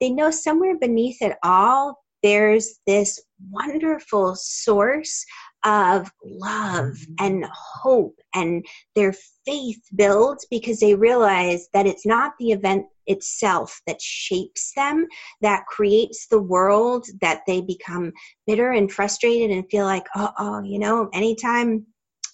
they 0.00 0.10
know 0.10 0.30
somewhere 0.30 0.78
beneath 0.78 1.20
it 1.20 1.36
all, 1.42 1.98
there's 2.22 2.80
this 2.86 3.20
wonderful 3.50 4.34
source 4.36 5.24
of 5.64 6.10
love 6.24 6.94
mm-hmm. 6.94 7.14
and 7.18 7.44
hope 7.52 8.14
and 8.34 8.64
their 8.94 9.14
faith 9.44 9.80
builds 9.94 10.46
because 10.50 10.80
they 10.80 10.94
realize 10.94 11.68
that 11.74 11.86
it's 11.86 12.06
not 12.06 12.32
the 12.38 12.50
event 12.50 12.86
itself 13.06 13.78
that 13.86 14.00
shapes 14.00 14.72
them 14.74 15.06
that 15.42 15.66
creates 15.66 16.28
the 16.28 16.40
world 16.40 17.06
that 17.20 17.42
they 17.46 17.60
become 17.60 18.10
bitter 18.46 18.72
and 18.72 18.90
frustrated 18.90 19.50
and 19.50 19.68
feel 19.70 19.84
like 19.84 20.06
oh, 20.16 20.30
oh 20.38 20.62
you 20.62 20.78
know 20.78 21.10
anytime 21.12 21.84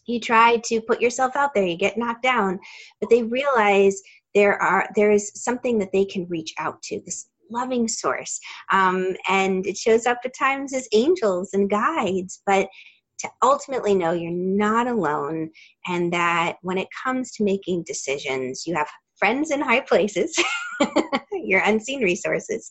you 0.06 0.20
try 0.20 0.56
to 0.64 0.80
put 0.80 1.00
yourself 1.00 1.36
out 1.36 1.52
there 1.54 1.66
you 1.66 1.76
get 1.76 1.98
knocked 1.98 2.22
down. 2.22 2.58
But 3.00 3.10
they 3.10 3.22
realize 3.22 4.00
there 4.34 4.60
are 4.60 4.88
there 4.94 5.10
is 5.10 5.32
something 5.34 5.78
that 5.78 5.92
they 5.92 6.04
can 6.04 6.26
reach 6.28 6.54
out 6.58 6.82
to 6.82 7.00
this 7.04 7.28
loving 7.50 7.88
source. 7.88 8.38
Um, 8.72 9.16
and 9.28 9.66
it 9.66 9.76
shows 9.76 10.06
up 10.06 10.18
at 10.24 10.36
times 10.38 10.74
as 10.74 10.88
angels 10.92 11.50
and 11.52 11.70
guides, 11.70 12.42
but 12.46 12.68
to 13.20 13.30
ultimately 13.42 13.94
know 13.94 14.12
you're 14.12 14.30
not 14.30 14.86
alone 14.86 15.50
and 15.86 16.12
that 16.12 16.56
when 16.62 16.78
it 16.78 16.88
comes 17.04 17.32
to 17.32 17.44
making 17.44 17.84
decisions, 17.86 18.64
you 18.66 18.74
have 18.74 18.88
friends 19.18 19.50
in 19.50 19.60
high 19.60 19.80
places, 19.80 20.36
your 21.32 21.62
unseen 21.64 22.02
resources. 22.02 22.70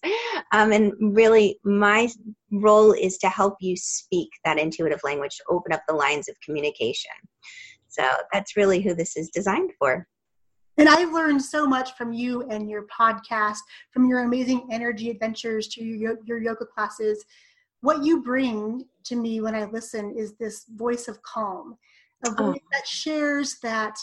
Um, 0.52 0.72
and 0.72 0.94
really, 1.00 1.60
my 1.64 2.10
role 2.52 2.94
is 2.94 3.18
to 3.20 3.30
help 3.30 3.56
you 3.60 3.76
speak 3.76 4.30
that 4.44 4.60
intuitive 4.60 5.00
language 5.04 5.36
to 5.38 5.44
open 5.50 5.74
up 5.74 5.82
the 5.88 5.96
lines 5.96 6.30
of 6.30 6.36
communication. 6.46 7.12
So 7.88 8.04
that's 8.32 8.56
really 8.56 8.82
who 8.82 8.94
this 8.94 9.18
is 9.18 9.30
designed 9.30 9.72
for. 9.80 10.08
And 10.78 10.90
I've 10.90 11.14
learned 11.14 11.42
so 11.42 11.66
much 11.66 11.96
from 11.96 12.12
you 12.12 12.44
and 12.50 12.70
your 12.70 12.86
podcast, 12.88 13.60
from 13.92 14.06
your 14.06 14.24
amazing 14.24 14.68
energy 14.72 15.10
adventures 15.10 15.68
to 15.70 15.84
your, 15.84 16.18
your 16.26 16.42
yoga 16.42 16.66
classes. 16.66 17.24
What 17.82 18.04
you 18.04 18.22
bring 18.22 18.86
to 19.06 19.16
me 19.16 19.42
when 19.42 19.56
I 19.56 19.66
listen 19.66 20.14
is 20.18 20.34
this 20.34 20.66
voice 20.76 21.08
of 21.08 21.22
calm, 21.22 21.78
a 22.26 22.30
oh. 22.30 22.34
voice 22.34 22.60
oh. 22.62 22.68
that 22.74 22.88
shares 22.88 23.58
that 23.64 23.96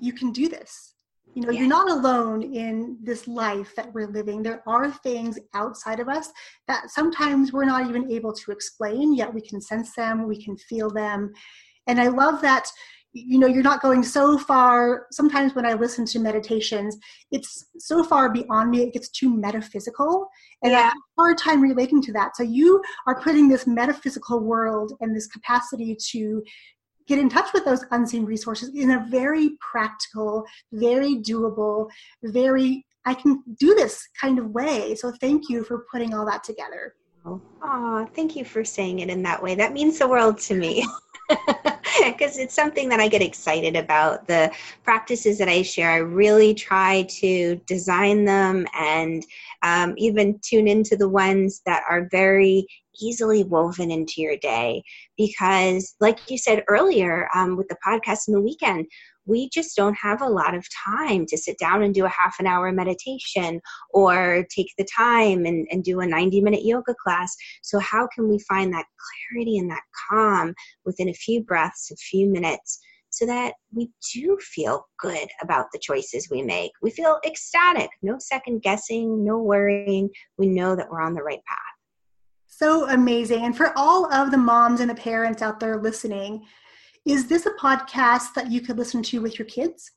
you 0.00 0.12
can 0.12 0.32
do 0.32 0.48
this. 0.48 0.94
You 1.34 1.42
know, 1.42 1.50
yeah. 1.50 1.60
you're 1.60 1.68
not 1.68 1.90
alone 1.90 2.42
in 2.42 2.96
this 3.02 3.28
life 3.28 3.74
that 3.76 3.92
we're 3.92 4.08
living. 4.08 4.42
There 4.42 4.62
are 4.66 4.90
things 4.90 5.38
outside 5.54 6.00
of 6.00 6.08
us 6.08 6.30
that 6.66 6.90
sometimes 6.90 7.52
we're 7.52 7.66
not 7.66 7.88
even 7.88 8.10
able 8.10 8.32
to 8.32 8.50
explain, 8.50 9.14
yet 9.14 9.32
we 9.32 9.42
can 9.42 9.60
sense 9.60 9.94
them, 9.94 10.26
we 10.26 10.42
can 10.42 10.56
feel 10.56 10.90
them. 10.90 11.32
And 11.86 12.00
I 12.00 12.08
love 12.08 12.40
that 12.42 12.70
you 13.12 13.38
know 13.38 13.46
you're 13.46 13.62
not 13.62 13.82
going 13.82 14.02
so 14.02 14.38
far. 14.38 15.06
Sometimes 15.12 15.54
when 15.54 15.66
i 15.66 15.72
listen 15.74 16.04
to 16.06 16.18
meditations 16.18 16.96
it's 17.30 17.66
so 17.78 18.02
far 18.04 18.30
beyond 18.30 18.70
me 18.70 18.82
it 18.82 18.92
gets 18.92 19.08
too 19.08 19.34
metaphysical 19.34 20.28
and 20.62 20.72
yeah. 20.72 20.78
i 20.78 20.82
have 20.82 20.92
a 20.92 21.20
hard 21.20 21.38
time 21.38 21.60
relating 21.60 22.02
to 22.02 22.12
that. 22.12 22.36
So 22.36 22.42
you 22.42 22.82
are 23.06 23.20
putting 23.20 23.48
this 23.48 23.66
metaphysical 23.66 24.40
world 24.40 24.92
and 25.00 25.14
this 25.14 25.26
capacity 25.26 25.96
to 26.10 26.42
get 27.06 27.18
in 27.18 27.30
touch 27.30 27.52
with 27.54 27.64
those 27.64 27.84
unseen 27.90 28.24
resources 28.24 28.70
in 28.74 28.90
a 28.90 29.06
very 29.10 29.50
practical 29.60 30.44
very 30.72 31.16
doable 31.16 31.88
very 32.22 32.84
i 33.06 33.14
can 33.14 33.42
do 33.58 33.74
this 33.74 34.06
kind 34.20 34.38
of 34.38 34.50
way. 34.50 34.94
So 34.94 35.12
thank 35.20 35.48
you 35.48 35.64
for 35.64 35.86
putting 35.90 36.14
all 36.14 36.26
that 36.26 36.44
together 36.44 36.94
Oh, 37.24 38.08
thank 38.14 38.36
you 38.36 38.44
for 38.44 38.64
saying 38.64 39.00
it 39.00 39.10
in 39.10 39.22
that 39.22 39.42
way. 39.42 39.54
That 39.54 39.72
means 39.72 39.98
the 39.98 40.08
world 40.08 40.38
to 40.40 40.54
me. 40.54 40.86
because 42.04 42.38
it's 42.38 42.54
something 42.54 42.88
that 42.88 43.00
I 43.00 43.08
get 43.08 43.22
excited 43.22 43.76
about. 43.76 44.26
The 44.26 44.50
practices 44.84 45.38
that 45.38 45.48
I 45.48 45.62
share, 45.62 45.90
I 45.90 45.98
really 45.98 46.54
try 46.54 47.02
to 47.20 47.56
design 47.66 48.24
them 48.24 48.66
and 48.74 49.24
um, 49.62 49.94
even 49.96 50.38
tune 50.42 50.68
into 50.68 50.96
the 50.96 51.08
ones 51.08 51.60
that 51.66 51.82
are 51.88 52.08
very 52.10 52.66
easily 53.00 53.44
woven 53.44 53.90
into 53.90 54.20
your 54.20 54.36
day. 54.38 54.82
Because, 55.16 55.96
like 56.00 56.30
you 56.30 56.38
said 56.38 56.64
earlier 56.68 57.28
um, 57.34 57.56
with 57.56 57.68
the 57.68 57.76
podcast 57.86 58.28
in 58.28 58.34
the 58.34 58.40
weekend, 58.40 58.86
we 59.28 59.48
just 59.50 59.76
don't 59.76 59.94
have 59.94 60.22
a 60.22 60.28
lot 60.28 60.54
of 60.54 60.66
time 60.84 61.26
to 61.26 61.36
sit 61.36 61.58
down 61.58 61.82
and 61.82 61.94
do 61.94 62.06
a 62.06 62.08
half 62.08 62.36
an 62.40 62.46
hour 62.46 62.72
meditation 62.72 63.60
or 63.90 64.44
take 64.54 64.72
the 64.78 64.86
time 64.96 65.44
and, 65.44 65.68
and 65.70 65.84
do 65.84 66.00
a 66.00 66.06
90 66.06 66.40
minute 66.40 66.64
yoga 66.64 66.94
class. 66.94 67.36
So, 67.62 67.78
how 67.78 68.08
can 68.12 68.28
we 68.28 68.38
find 68.40 68.72
that 68.72 68.86
clarity 69.30 69.58
and 69.58 69.70
that 69.70 69.82
calm 70.08 70.54
within 70.84 71.08
a 71.08 71.14
few 71.14 71.42
breaths, 71.42 71.90
a 71.92 71.96
few 71.96 72.28
minutes? 72.28 72.80
So 73.10 73.24
that 73.26 73.54
we 73.72 73.90
do 74.12 74.38
feel 74.40 74.86
good 74.98 75.28
about 75.42 75.66
the 75.72 75.78
choices 75.78 76.28
we 76.30 76.42
make. 76.42 76.72
We 76.82 76.90
feel 76.90 77.18
ecstatic, 77.26 77.88
no 78.02 78.16
second 78.18 78.62
guessing, 78.62 79.24
no 79.24 79.38
worrying. 79.38 80.10
We 80.36 80.48
know 80.48 80.76
that 80.76 80.90
we're 80.90 81.00
on 81.00 81.14
the 81.14 81.22
right 81.22 81.42
path. 81.46 81.58
So 82.46 82.88
amazing. 82.88 83.44
And 83.44 83.56
for 83.56 83.72
all 83.76 84.12
of 84.12 84.30
the 84.30 84.36
moms 84.36 84.80
and 84.80 84.90
the 84.90 84.94
parents 84.94 85.42
out 85.42 85.58
there 85.58 85.80
listening, 85.80 86.44
is 87.08 87.26
this 87.26 87.46
a 87.46 87.50
podcast 87.52 88.34
that 88.34 88.50
you 88.50 88.60
could 88.60 88.76
listen 88.76 89.02
to 89.02 89.22
with 89.22 89.38
your 89.38 89.46
kids? 89.46 89.90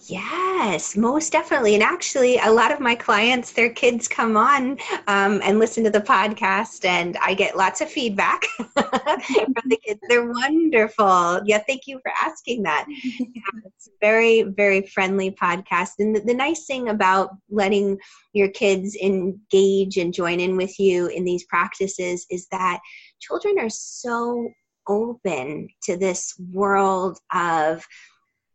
Yes, 0.00 0.96
most 0.96 1.32
definitely. 1.32 1.74
And 1.74 1.82
actually, 1.82 2.38
a 2.38 2.50
lot 2.50 2.70
of 2.70 2.78
my 2.78 2.94
clients, 2.94 3.52
their 3.52 3.70
kids 3.70 4.06
come 4.06 4.36
on 4.36 4.78
um, 5.08 5.40
and 5.42 5.58
listen 5.58 5.82
to 5.84 5.90
the 5.90 6.00
podcast, 6.00 6.84
and 6.84 7.16
I 7.16 7.34
get 7.34 7.56
lots 7.56 7.80
of 7.80 7.90
feedback 7.90 8.44
from 8.56 9.54
the 9.64 9.78
kids. 9.84 9.98
They're 10.08 10.30
wonderful. 10.30 11.40
Yeah, 11.46 11.62
thank 11.66 11.86
you 11.86 11.98
for 12.00 12.12
asking 12.22 12.62
that. 12.64 12.86
Yeah, 13.18 13.60
it's 13.64 13.88
a 13.88 13.90
very, 14.00 14.42
very 14.42 14.82
friendly 14.82 15.30
podcast. 15.30 15.92
And 15.98 16.14
the, 16.14 16.20
the 16.20 16.34
nice 16.34 16.66
thing 16.66 16.88
about 16.88 17.30
letting 17.50 17.98
your 18.34 18.48
kids 18.48 18.94
engage 18.96 19.96
and 19.96 20.12
join 20.12 20.38
in 20.38 20.56
with 20.56 20.78
you 20.78 21.08
in 21.08 21.24
these 21.24 21.44
practices 21.44 22.26
is 22.30 22.46
that 22.50 22.80
children 23.20 23.58
are 23.58 23.70
so 23.70 24.48
open 24.88 25.68
to 25.84 25.96
this 25.96 26.34
world 26.52 27.18
of 27.32 27.84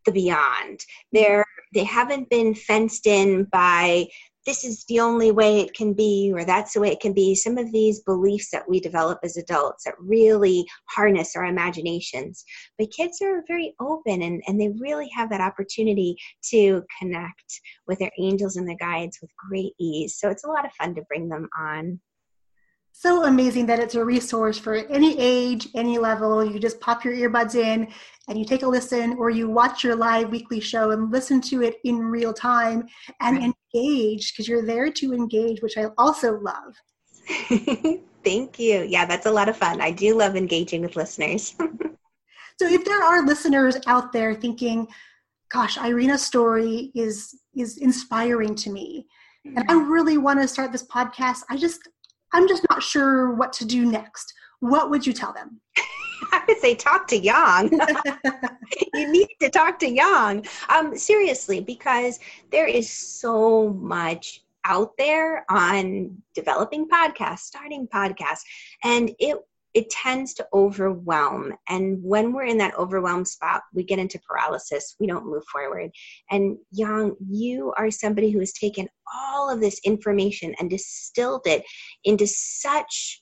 the 0.06 0.12
beyond. 0.12 0.80
They're 1.12 1.46
they 1.74 1.84
haven't 1.86 2.30
been 2.30 2.54
fenced 2.54 3.08
in 3.08 3.46
by 3.46 4.08
this 4.46 4.64
is 4.64 4.84
the 4.86 5.00
only 5.00 5.32
way 5.32 5.60
it 5.60 5.74
can 5.74 5.94
be 5.94 6.32
or 6.34 6.44
that's 6.44 6.74
the 6.74 6.80
way 6.80 6.92
it 6.92 7.00
can 7.00 7.14
be. 7.14 7.36
Some 7.36 7.58
of 7.58 7.72
these 7.72 8.02
beliefs 8.02 8.50
that 8.52 8.68
we 8.68 8.80
develop 8.80 9.20
as 9.24 9.38
adults 9.38 9.84
that 9.84 9.94
really 10.00 10.66
harness 10.90 11.36
our 11.36 11.46
imaginations. 11.46 12.44
But 12.78 12.92
kids 12.92 13.22
are 13.22 13.44
very 13.48 13.76
open 13.80 14.24
and, 14.24 14.42
and 14.48 14.60
they 14.60 14.70
really 14.80 15.10
have 15.16 15.30
that 15.30 15.42
opportunity 15.42 16.16
to 16.50 16.84
connect 17.00 17.62
with 17.88 18.00
their 18.00 18.12
angels 18.20 18.56
and 18.56 18.68
their 18.68 18.78
guides 18.78 19.20
with 19.22 19.30
great 19.50 19.74
ease. 19.80 20.18
So 20.18 20.30
it's 20.30 20.44
a 20.44 20.50
lot 20.50 20.66
of 20.66 20.74
fun 20.74 20.96
to 20.96 21.04
bring 21.04 21.30
them 21.30 21.48
on 21.58 22.00
so 22.92 23.26
amazing 23.26 23.66
that 23.68 23.80
it's 23.80 23.96
a 23.96 24.04
resource 24.06 24.58
for 24.58 24.76
any 24.76 25.18
age, 25.20 25.68
any 25.76 25.98
level. 25.98 26.44
You 26.44 26.60
just 26.60 26.80
pop 26.80 27.04
your 27.04 27.14
earbuds 27.14 27.56
in 27.56 27.88
and 28.28 28.38
you 28.38 28.46
take 28.46 28.64
a 28.64 28.68
listen, 28.68 29.16
or 29.18 29.30
you 29.30 29.50
watch 29.50 29.84
your 29.84 29.96
live 29.96 30.30
weekly 30.30 30.60
show 30.60 30.92
and 30.92 31.12
listen 31.12 31.42
to 31.42 31.64
it 31.64 31.78
in 31.84 31.98
real 31.98 32.34
time 32.34 32.88
and 33.20 33.54
engage 33.74 34.32
because 34.32 34.48
you're 34.48 34.66
there 34.66 34.92
to 34.92 35.14
engage, 35.14 35.62
which 35.62 35.78
I 35.78 35.88
also 35.98 36.40
love. 36.40 36.76
Thank 38.24 38.60
you. 38.60 38.84
Yeah, 38.84 39.06
that's 39.06 39.26
a 39.26 39.32
lot 39.32 39.50
of 39.50 39.58
fun. 39.58 39.82
I 39.82 39.92
do 39.92 40.16
love 40.16 40.36
engaging 40.36 40.82
with 40.82 40.96
listeners. 40.96 41.56
so, 42.60 42.68
if 42.68 42.86
there 42.86 43.04
are 43.04 43.26
listeners 43.26 43.78
out 43.88 44.14
there 44.14 44.36
thinking, 44.36 44.88
gosh, 45.52 45.78
Irina's 45.78 46.24
story 46.24 46.92
is 46.94 47.36
is 47.56 47.78
inspiring 47.78 48.56
to 48.56 48.70
me. 48.70 49.08
And 49.44 49.60
I 49.60 49.74
mm-hmm. 49.74 49.92
really 49.92 50.18
want 50.18 50.40
to 50.40 50.48
start 50.48 50.72
this 50.72 50.86
podcast. 50.86 51.42
I 51.50 51.58
just 51.58 51.82
I'm 52.34 52.48
just 52.48 52.66
not 52.70 52.82
sure 52.82 53.34
what 53.34 53.54
to 53.54 53.66
do 53.66 53.86
next. 53.86 54.34
What 54.60 54.90
would 54.90 55.06
you 55.06 55.14
tell 55.14 55.34
them? 55.34 55.60
I 56.32 56.44
would 56.48 56.60
say 56.60 56.76
talk 56.76 57.08
to 57.08 57.18
Yang. 57.18 57.72
you 58.94 59.12
need 59.12 59.30
to 59.40 59.50
talk 59.50 59.80
to 59.80 59.90
Yang. 59.90 60.46
Um, 60.70 60.96
seriously, 60.96 61.60
because 61.60 62.20
there 62.52 62.68
is 62.68 62.90
so 62.90 63.70
much 63.74 64.44
out 64.64 64.96
there 64.98 65.44
on 65.50 66.16
developing 66.36 66.88
podcasts, 66.88 67.40
starting 67.40 67.88
podcasts, 67.88 68.44
and 68.84 69.12
it 69.20 69.38
it 69.74 69.90
tends 69.90 70.34
to 70.36 70.48
overwhelm. 70.54 71.54
And 71.70 71.98
when 72.04 72.34
we're 72.34 72.46
in 72.46 72.58
that 72.58 72.78
overwhelmed 72.78 73.28
spot, 73.28 73.64
we 73.74 73.84
get 73.84 74.00
into 74.00 74.20
paralysis. 74.20 74.96
We 75.00 75.08
don't 75.08 75.26
move 75.26 75.44
forward. 75.52 75.92
And 76.30 76.58
Yang, 76.72 77.16
you 77.30 77.74
are 77.78 77.90
somebody 77.92 78.32
who 78.32 78.40
has 78.40 78.54
taken 78.54 78.88
all 79.14 79.50
of 79.50 79.60
this 79.60 79.80
information 79.86 80.54
and 80.60 80.70
distilled 80.70 81.44
it 81.46 81.64
into 82.04 82.28
such 82.28 83.22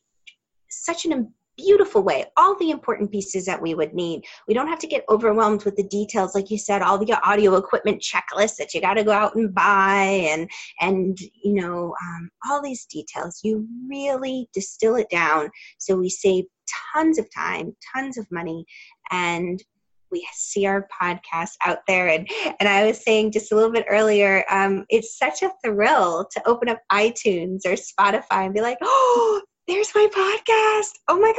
such 0.71 1.05
an 1.05 1.33
beautiful 1.59 2.01
way 2.01 2.25
all 2.37 2.57
the 2.57 2.71
important 2.71 3.11
pieces 3.11 3.45
that 3.45 3.61
we 3.61 3.75
would 3.75 3.93
need. 3.93 4.23
We 4.47 4.53
don't 4.53 4.67
have 4.67 4.79
to 4.79 4.87
get 4.87 5.03
overwhelmed 5.09 5.65
with 5.65 5.75
the 5.75 5.83
details 5.83 6.33
like 6.33 6.49
you 6.49 6.57
said 6.57 6.81
all 6.81 6.97
the 6.97 7.11
audio 7.27 7.55
equipment 7.55 8.01
checklists 8.01 8.55
that 8.57 8.73
you 8.73 8.81
got 8.81 8.93
to 8.93 9.03
go 9.03 9.11
out 9.11 9.35
and 9.35 9.53
buy 9.53 10.27
and 10.31 10.49
and 10.79 11.17
you 11.43 11.53
know 11.53 11.93
um, 12.01 12.29
all 12.49 12.61
these 12.61 12.85
details. 12.85 13.41
You 13.43 13.67
really 13.89 14.49
distill 14.53 14.95
it 14.95 15.09
down 15.09 15.49
so 15.77 15.95
we 15.95 16.09
save 16.09 16.45
tons 16.93 17.19
of 17.19 17.27
time 17.35 17.75
tons 17.93 18.17
of 18.17 18.31
money 18.31 18.65
and 19.11 19.61
we 20.11 20.27
see 20.33 20.65
our 20.65 20.87
podcast 21.01 21.51
out 21.65 21.79
there. 21.87 22.07
And 22.07 22.29
and 22.59 22.69
i 22.69 22.85
was 22.85 23.03
saying 23.03 23.31
just 23.31 23.51
a 23.51 23.55
little 23.55 23.71
bit 23.71 23.85
earlier 23.89 24.45
um, 24.49 24.85
it's 24.89 25.17
such 25.17 25.41
a 25.41 25.51
thrill 25.63 26.27
to 26.31 26.47
open 26.47 26.69
up 26.69 26.79
itunes 26.91 27.65
or 27.65 27.73
spotify 27.73 28.45
and 28.45 28.53
be 28.53 28.61
like 28.61 28.77
oh 28.81 29.41
there's 29.69 29.93
my 29.93 30.07
podcast. 30.11 30.93
Oh 31.07 31.19
my 31.19 31.31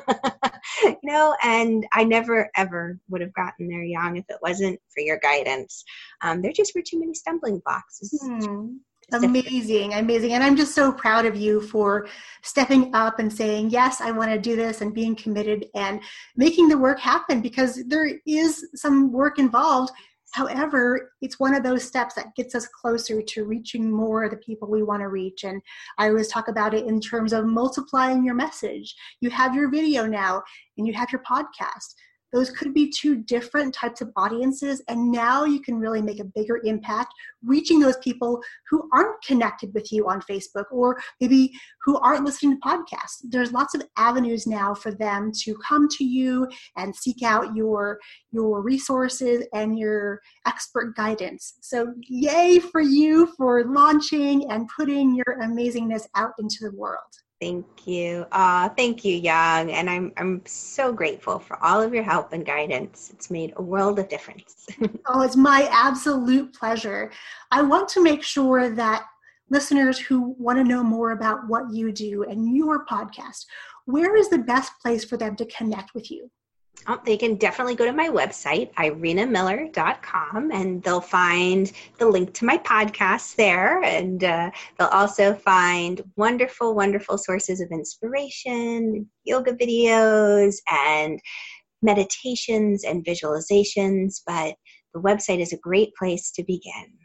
gosh. 0.00 0.50
you 0.82 0.96
know, 1.02 1.36
and 1.42 1.86
I 1.92 2.02
never 2.04 2.50
ever 2.56 2.98
would 3.10 3.20
have 3.20 3.34
gotten 3.34 3.68
there 3.68 3.82
young 3.82 4.16
if 4.16 4.24
it 4.30 4.38
wasn't 4.42 4.80
for 4.88 5.02
your 5.02 5.18
guidance. 5.18 5.84
Um, 6.22 6.40
there 6.40 6.52
just 6.52 6.72
were 6.74 6.82
too 6.82 6.98
many 6.98 7.12
stumbling 7.12 7.60
blocks. 7.64 8.00
Hmm. 8.22 8.76
Amazing, 9.12 9.94
amazing. 9.94 10.32
And 10.32 10.44
I'm 10.44 10.56
just 10.56 10.74
so 10.74 10.92
proud 10.92 11.24
of 11.24 11.34
you 11.34 11.62
for 11.62 12.08
stepping 12.42 12.94
up 12.94 13.18
and 13.18 13.32
saying, 13.32 13.70
Yes, 13.70 14.00
I 14.00 14.10
want 14.10 14.30
to 14.30 14.38
do 14.38 14.56
this 14.56 14.80
and 14.80 14.94
being 14.94 15.14
committed 15.14 15.66
and 15.74 16.00
making 16.36 16.68
the 16.68 16.78
work 16.78 16.98
happen 16.98 17.40
because 17.40 17.82
there 17.86 18.10
is 18.26 18.66
some 18.74 19.12
work 19.12 19.38
involved 19.38 19.92
However, 20.32 21.12
it's 21.20 21.40
one 21.40 21.54
of 21.54 21.62
those 21.62 21.84
steps 21.84 22.14
that 22.14 22.34
gets 22.36 22.54
us 22.54 22.66
closer 22.68 23.22
to 23.22 23.44
reaching 23.44 23.90
more 23.90 24.24
of 24.24 24.30
the 24.30 24.36
people 24.36 24.68
we 24.68 24.82
want 24.82 25.00
to 25.00 25.08
reach. 25.08 25.44
And 25.44 25.60
I 25.96 26.08
always 26.08 26.28
talk 26.28 26.48
about 26.48 26.74
it 26.74 26.86
in 26.86 27.00
terms 27.00 27.32
of 27.32 27.46
multiplying 27.46 28.24
your 28.24 28.34
message. 28.34 28.94
You 29.20 29.30
have 29.30 29.54
your 29.54 29.70
video 29.70 30.06
now 30.06 30.42
and 30.76 30.86
you 30.86 30.92
have 30.92 31.10
your 31.10 31.22
podcast 31.22 31.94
those 32.32 32.50
could 32.50 32.74
be 32.74 32.90
two 32.90 33.16
different 33.16 33.74
types 33.74 34.00
of 34.00 34.10
audiences 34.16 34.82
and 34.88 35.10
now 35.10 35.44
you 35.44 35.60
can 35.60 35.78
really 35.78 36.02
make 36.02 36.20
a 36.20 36.24
bigger 36.24 36.60
impact 36.64 37.12
reaching 37.44 37.80
those 37.80 37.96
people 37.98 38.40
who 38.70 38.88
aren't 38.92 39.22
connected 39.22 39.72
with 39.74 39.92
you 39.92 40.08
on 40.08 40.20
facebook 40.22 40.64
or 40.70 40.98
maybe 41.20 41.52
who 41.88 41.96
aren't 42.00 42.24
listening 42.24 42.60
to 42.60 42.68
podcasts. 42.68 43.22
There's 43.30 43.52
lots 43.52 43.74
of 43.74 43.82
avenues 43.96 44.46
now 44.46 44.74
for 44.74 44.92
them 44.92 45.32
to 45.44 45.56
come 45.66 45.88
to 45.88 46.04
you 46.04 46.46
and 46.76 46.94
seek 46.94 47.22
out 47.22 47.56
your 47.56 47.98
your 48.30 48.62
resources 48.62 49.46
and 49.54 49.78
your 49.78 50.20
expert 50.46 50.94
guidance. 50.96 51.54
So 51.62 51.94
yay 52.02 52.58
for 52.58 52.82
you 52.82 53.32
for 53.38 53.64
launching 53.64 54.50
and 54.50 54.68
putting 54.76 55.14
your 55.14 55.38
amazingness 55.42 56.06
out 56.14 56.32
into 56.38 56.58
the 56.60 56.76
world 56.76 57.12
Thank 57.40 57.86
you. 57.86 58.26
Uh, 58.32 58.68
thank 58.70 59.04
you, 59.04 59.14
Yang. 59.14 59.70
And 59.70 59.88
I'm, 59.88 60.12
I'm 60.16 60.42
so 60.44 60.92
grateful 60.92 61.38
for 61.38 61.62
all 61.64 61.80
of 61.80 61.94
your 61.94 62.02
help 62.02 62.32
and 62.32 62.44
guidance. 62.44 63.10
It's 63.14 63.30
made 63.30 63.52
a 63.56 63.62
world 63.62 64.00
of 64.00 64.08
difference. 64.08 64.66
oh, 65.06 65.22
it's 65.22 65.36
my 65.36 65.68
absolute 65.70 66.52
pleasure. 66.52 67.12
I 67.52 67.62
want 67.62 67.88
to 67.90 68.02
make 68.02 68.24
sure 68.24 68.70
that 68.70 69.04
listeners 69.50 69.98
who 69.98 70.34
want 70.38 70.58
to 70.58 70.64
know 70.64 70.82
more 70.82 71.12
about 71.12 71.46
what 71.46 71.72
you 71.72 71.92
do 71.92 72.24
and 72.24 72.56
your 72.56 72.84
podcast, 72.86 73.46
where 73.84 74.16
is 74.16 74.28
the 74.28 74.38
best 74.38 74.72
place 74.82 75.04
for 75.04 75.16
them 75.16 75.36
to 75.36 75.46
connect 75.46 75.94
with 75.94 76.10
you? 76.10 76.30
Oh, 76.86 77.00
they 77.04 77.16
can 77.16 77.34
definitely 77.34 77.74
go 77.74 77.84
to 77.84 77.92
my 77.92 78.08
website, 78.08 78.72
irinamiller.com, 78.74 80.50
and 80.52 80.82
they'll 80.82 81.00
find 81.00 81.70
the 81.98 82.06
link 82.06 82.32
to 82.34 82.44
my 82.44 82.56
podcast 82.58 83.36
there. 83.36 83.82
And 83.82 84.22
uh, 84.24 84.50
they'll 84.78 84.88
also 84.88 85.34
find 85.34 86.00
wonderful, 86.16 86.74
wonderful 86.74 87.18
sources 87.18 87.60
of 87.60 87.68
inspiration, 87.70 89.08
yoga 89.24 89.52
videos, 89.52 90.56
and 90.70 91.18
meditations 91.82 92.84
and 92.84 93.04
visualizations. 93.04 94.22
But 94.26 94.54
the 94.94 95.00
website 95.00 95.40
is 95.40 95.52
a 95.52 95.58
great 95.58 95.94
place 95.98 96.30
to 96.32 96.44
begin 96.44 96.98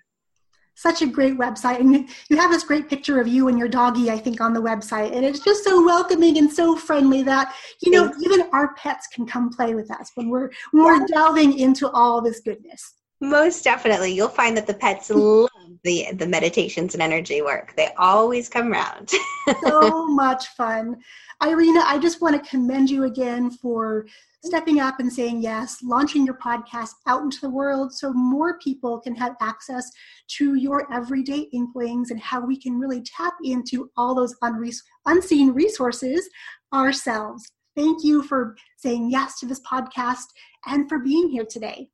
such 0.84 1.02
a 1.02 1.08
great 1.08 1.38
website 1.38 1.80
and 1.80 2.10
you 2.30 2.38
have 2.38 2.52
this 2.52 2.64
great 2.64 2.90
picture 2.90 3.22
of 3.22 3.28
you 3.28 3.48
and 3.48 3.58
your 3.58 3.70
doggy 3.70 4.12
i 4.12 4.18
think 4.18 4.42
on 4.42 4.54
the 4.54 4.60
website 4.60 5.16
and 5.16 5.24
it's 5.24 5.40
just 5.40 5.64
so 5.64 5.84
welcoming 5.86 6.38
and 6.38 6.52
so 6.52 6.76
friendly 6.76 7.24
that 7.24 7.56
you 7.82 7.90
know 7.90 8.14
even 8.22 8.46
our 8.52 8.76
pets 8.76 9.08
can 9.08 9.26
come 9.26 9.50
play 9.50 9.74
with 9.76 9.90
us 9.90 10.12
when 10.16 10.30
we're 10.30 10.50
when 10.72 10.84
we're 10.84 11.06
delving 11.08 11.58
into 11.58 11.90
all 11.90 12.22
this 12.22 12.40
goodness. 12.42 12.96
Most 13.22 13.64
definitely. 13.64 14.12
You'll 14.12 14.28
find 14.28 14.58
that 14.58 14.68
the 14.68 14.74
pets 14.74 15.10
love 15.10 15.50
the 15.84 16.08
the 16.14 16.28
meditations 16.28 16.94
and 16.94 17.04
energy 17.04 17.42
work 17.42 17.74
they 17.76 17.90
always 17.98 18.50
come 18.50 18.72
around 18.72 19.12
so 19.64 20.08
much 20.08 20.48
fun 20.50 20.96
irina 21.44 21.82
i 21.86 21.98
just 22.00 22.22
want 22.22 22.36
to 22.36 22.50
commend 22.50 22.90
you 22.90 23.04
again 23.04 23.50
for 23.50 24.06
stepping 24.46 24.80
up 24.82 25.00
and 25.00 25.12
saying 25.12 25.42
yes, 25.42 25.78
launching 25.84 26.26
your 26.26 26.38
podcast 26.38 26.92
out 27.08 27.24
into 27.24 27.40
the 27.40 27.50
world 27.50 27.94
so 27.94 28.12
more 28.14 28.60
people 28.60 29.00
can 29.00 29.16
have 29.16 29.36
access 29.42 29.90
to 30.28 30.56
your 30.56 30.92
everyday 30.92 31.48
inklings 31.54 32.12
and 32.12 32.20
how 32.20 32.46
we 32.46 32.60
can 32.60 32.78
really 32.78 33.02
tap 33.04 33.34
into 33.44 33.90
all 33.96 34.14
those 34.14 34.36
unre- 34.44 34.76
unseen 35.06 35.52
resources 35.52 36.30
ourselves. 36.74 37.52
Thank 37.76 38.04
you 38.04 38.22
for 38.24 38.56
saying 38.78 39.10
yes 39.12 39.40
to 39.40 39.46
this 39.46 39.62
podcast 39.62 40.26
and 40.66 40.90
for 40.90 41.00
being 41.00 41.30
here 41.30 41.46
today. 41.50 41.90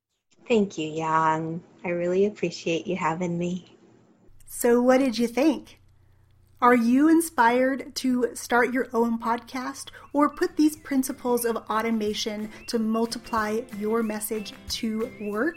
Thank 0.48 0.78
you, 0.78 0.90
Yang. 0.90 1.62
I 1.84 1.90
really 1.90 2.26
appreciate 2.26 2.88
you 2.88 2.96
having 2.96 3.38
me. 3.38 3.78
So, 4.46 4.82
what 4.82 4.98
did 4.98 5.18
you 5.18 5.28
think? 5.28 5.80
Are 6.62 6.76
you 6.76 7.08
inspired 7.08 7.96
to 7.96 8.32
start 8.34 8.74
your 8.74 8.88
own 8.92 9.18
podcast 9.18 9.92
or 10.12 10.30
put 10.30 10.58
these 10.58 10.76
principles 10.76 11.46
of 11.46 11.56
automation 11.56 12.50
to 12.68 12.80
multiply 12.80 13.62
your 13.78 14.04
message 14.04 14.52
to 14.70 15.10
work? 15.22 15.56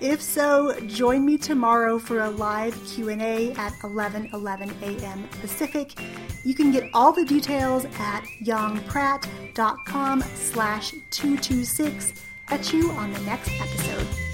If 0.00 0.22
so, 0.22 0.78
join 0.86 1.26
me 1.26 1.38
tomorrow 1.38 1.98
for 1.98 2.20
a 2.20 2.30
live 2.30 2.80
Q&A 2.86 3.52
at 3.54 3.72
11 3.82 4.30
11 4.32 4.70
a.m. 4.82 5.28
Pacific. 5.40 5.98
You 6.44 6.54
can 6.54 6.70
get 6.70 6.88
all 6.94 7.10
the 7.10 7.24
details 7.24 7.84
at 7.98 8.22
yongpratt.com 8.44 10.22
slash 10.22 10.92
226. 11.10 12.12
Catch 12.46 12.72
you 12.72 12.92
on 12.92 13.12
the 13.12 13.20
next 13.22 13.50
episode. 13.60 14.27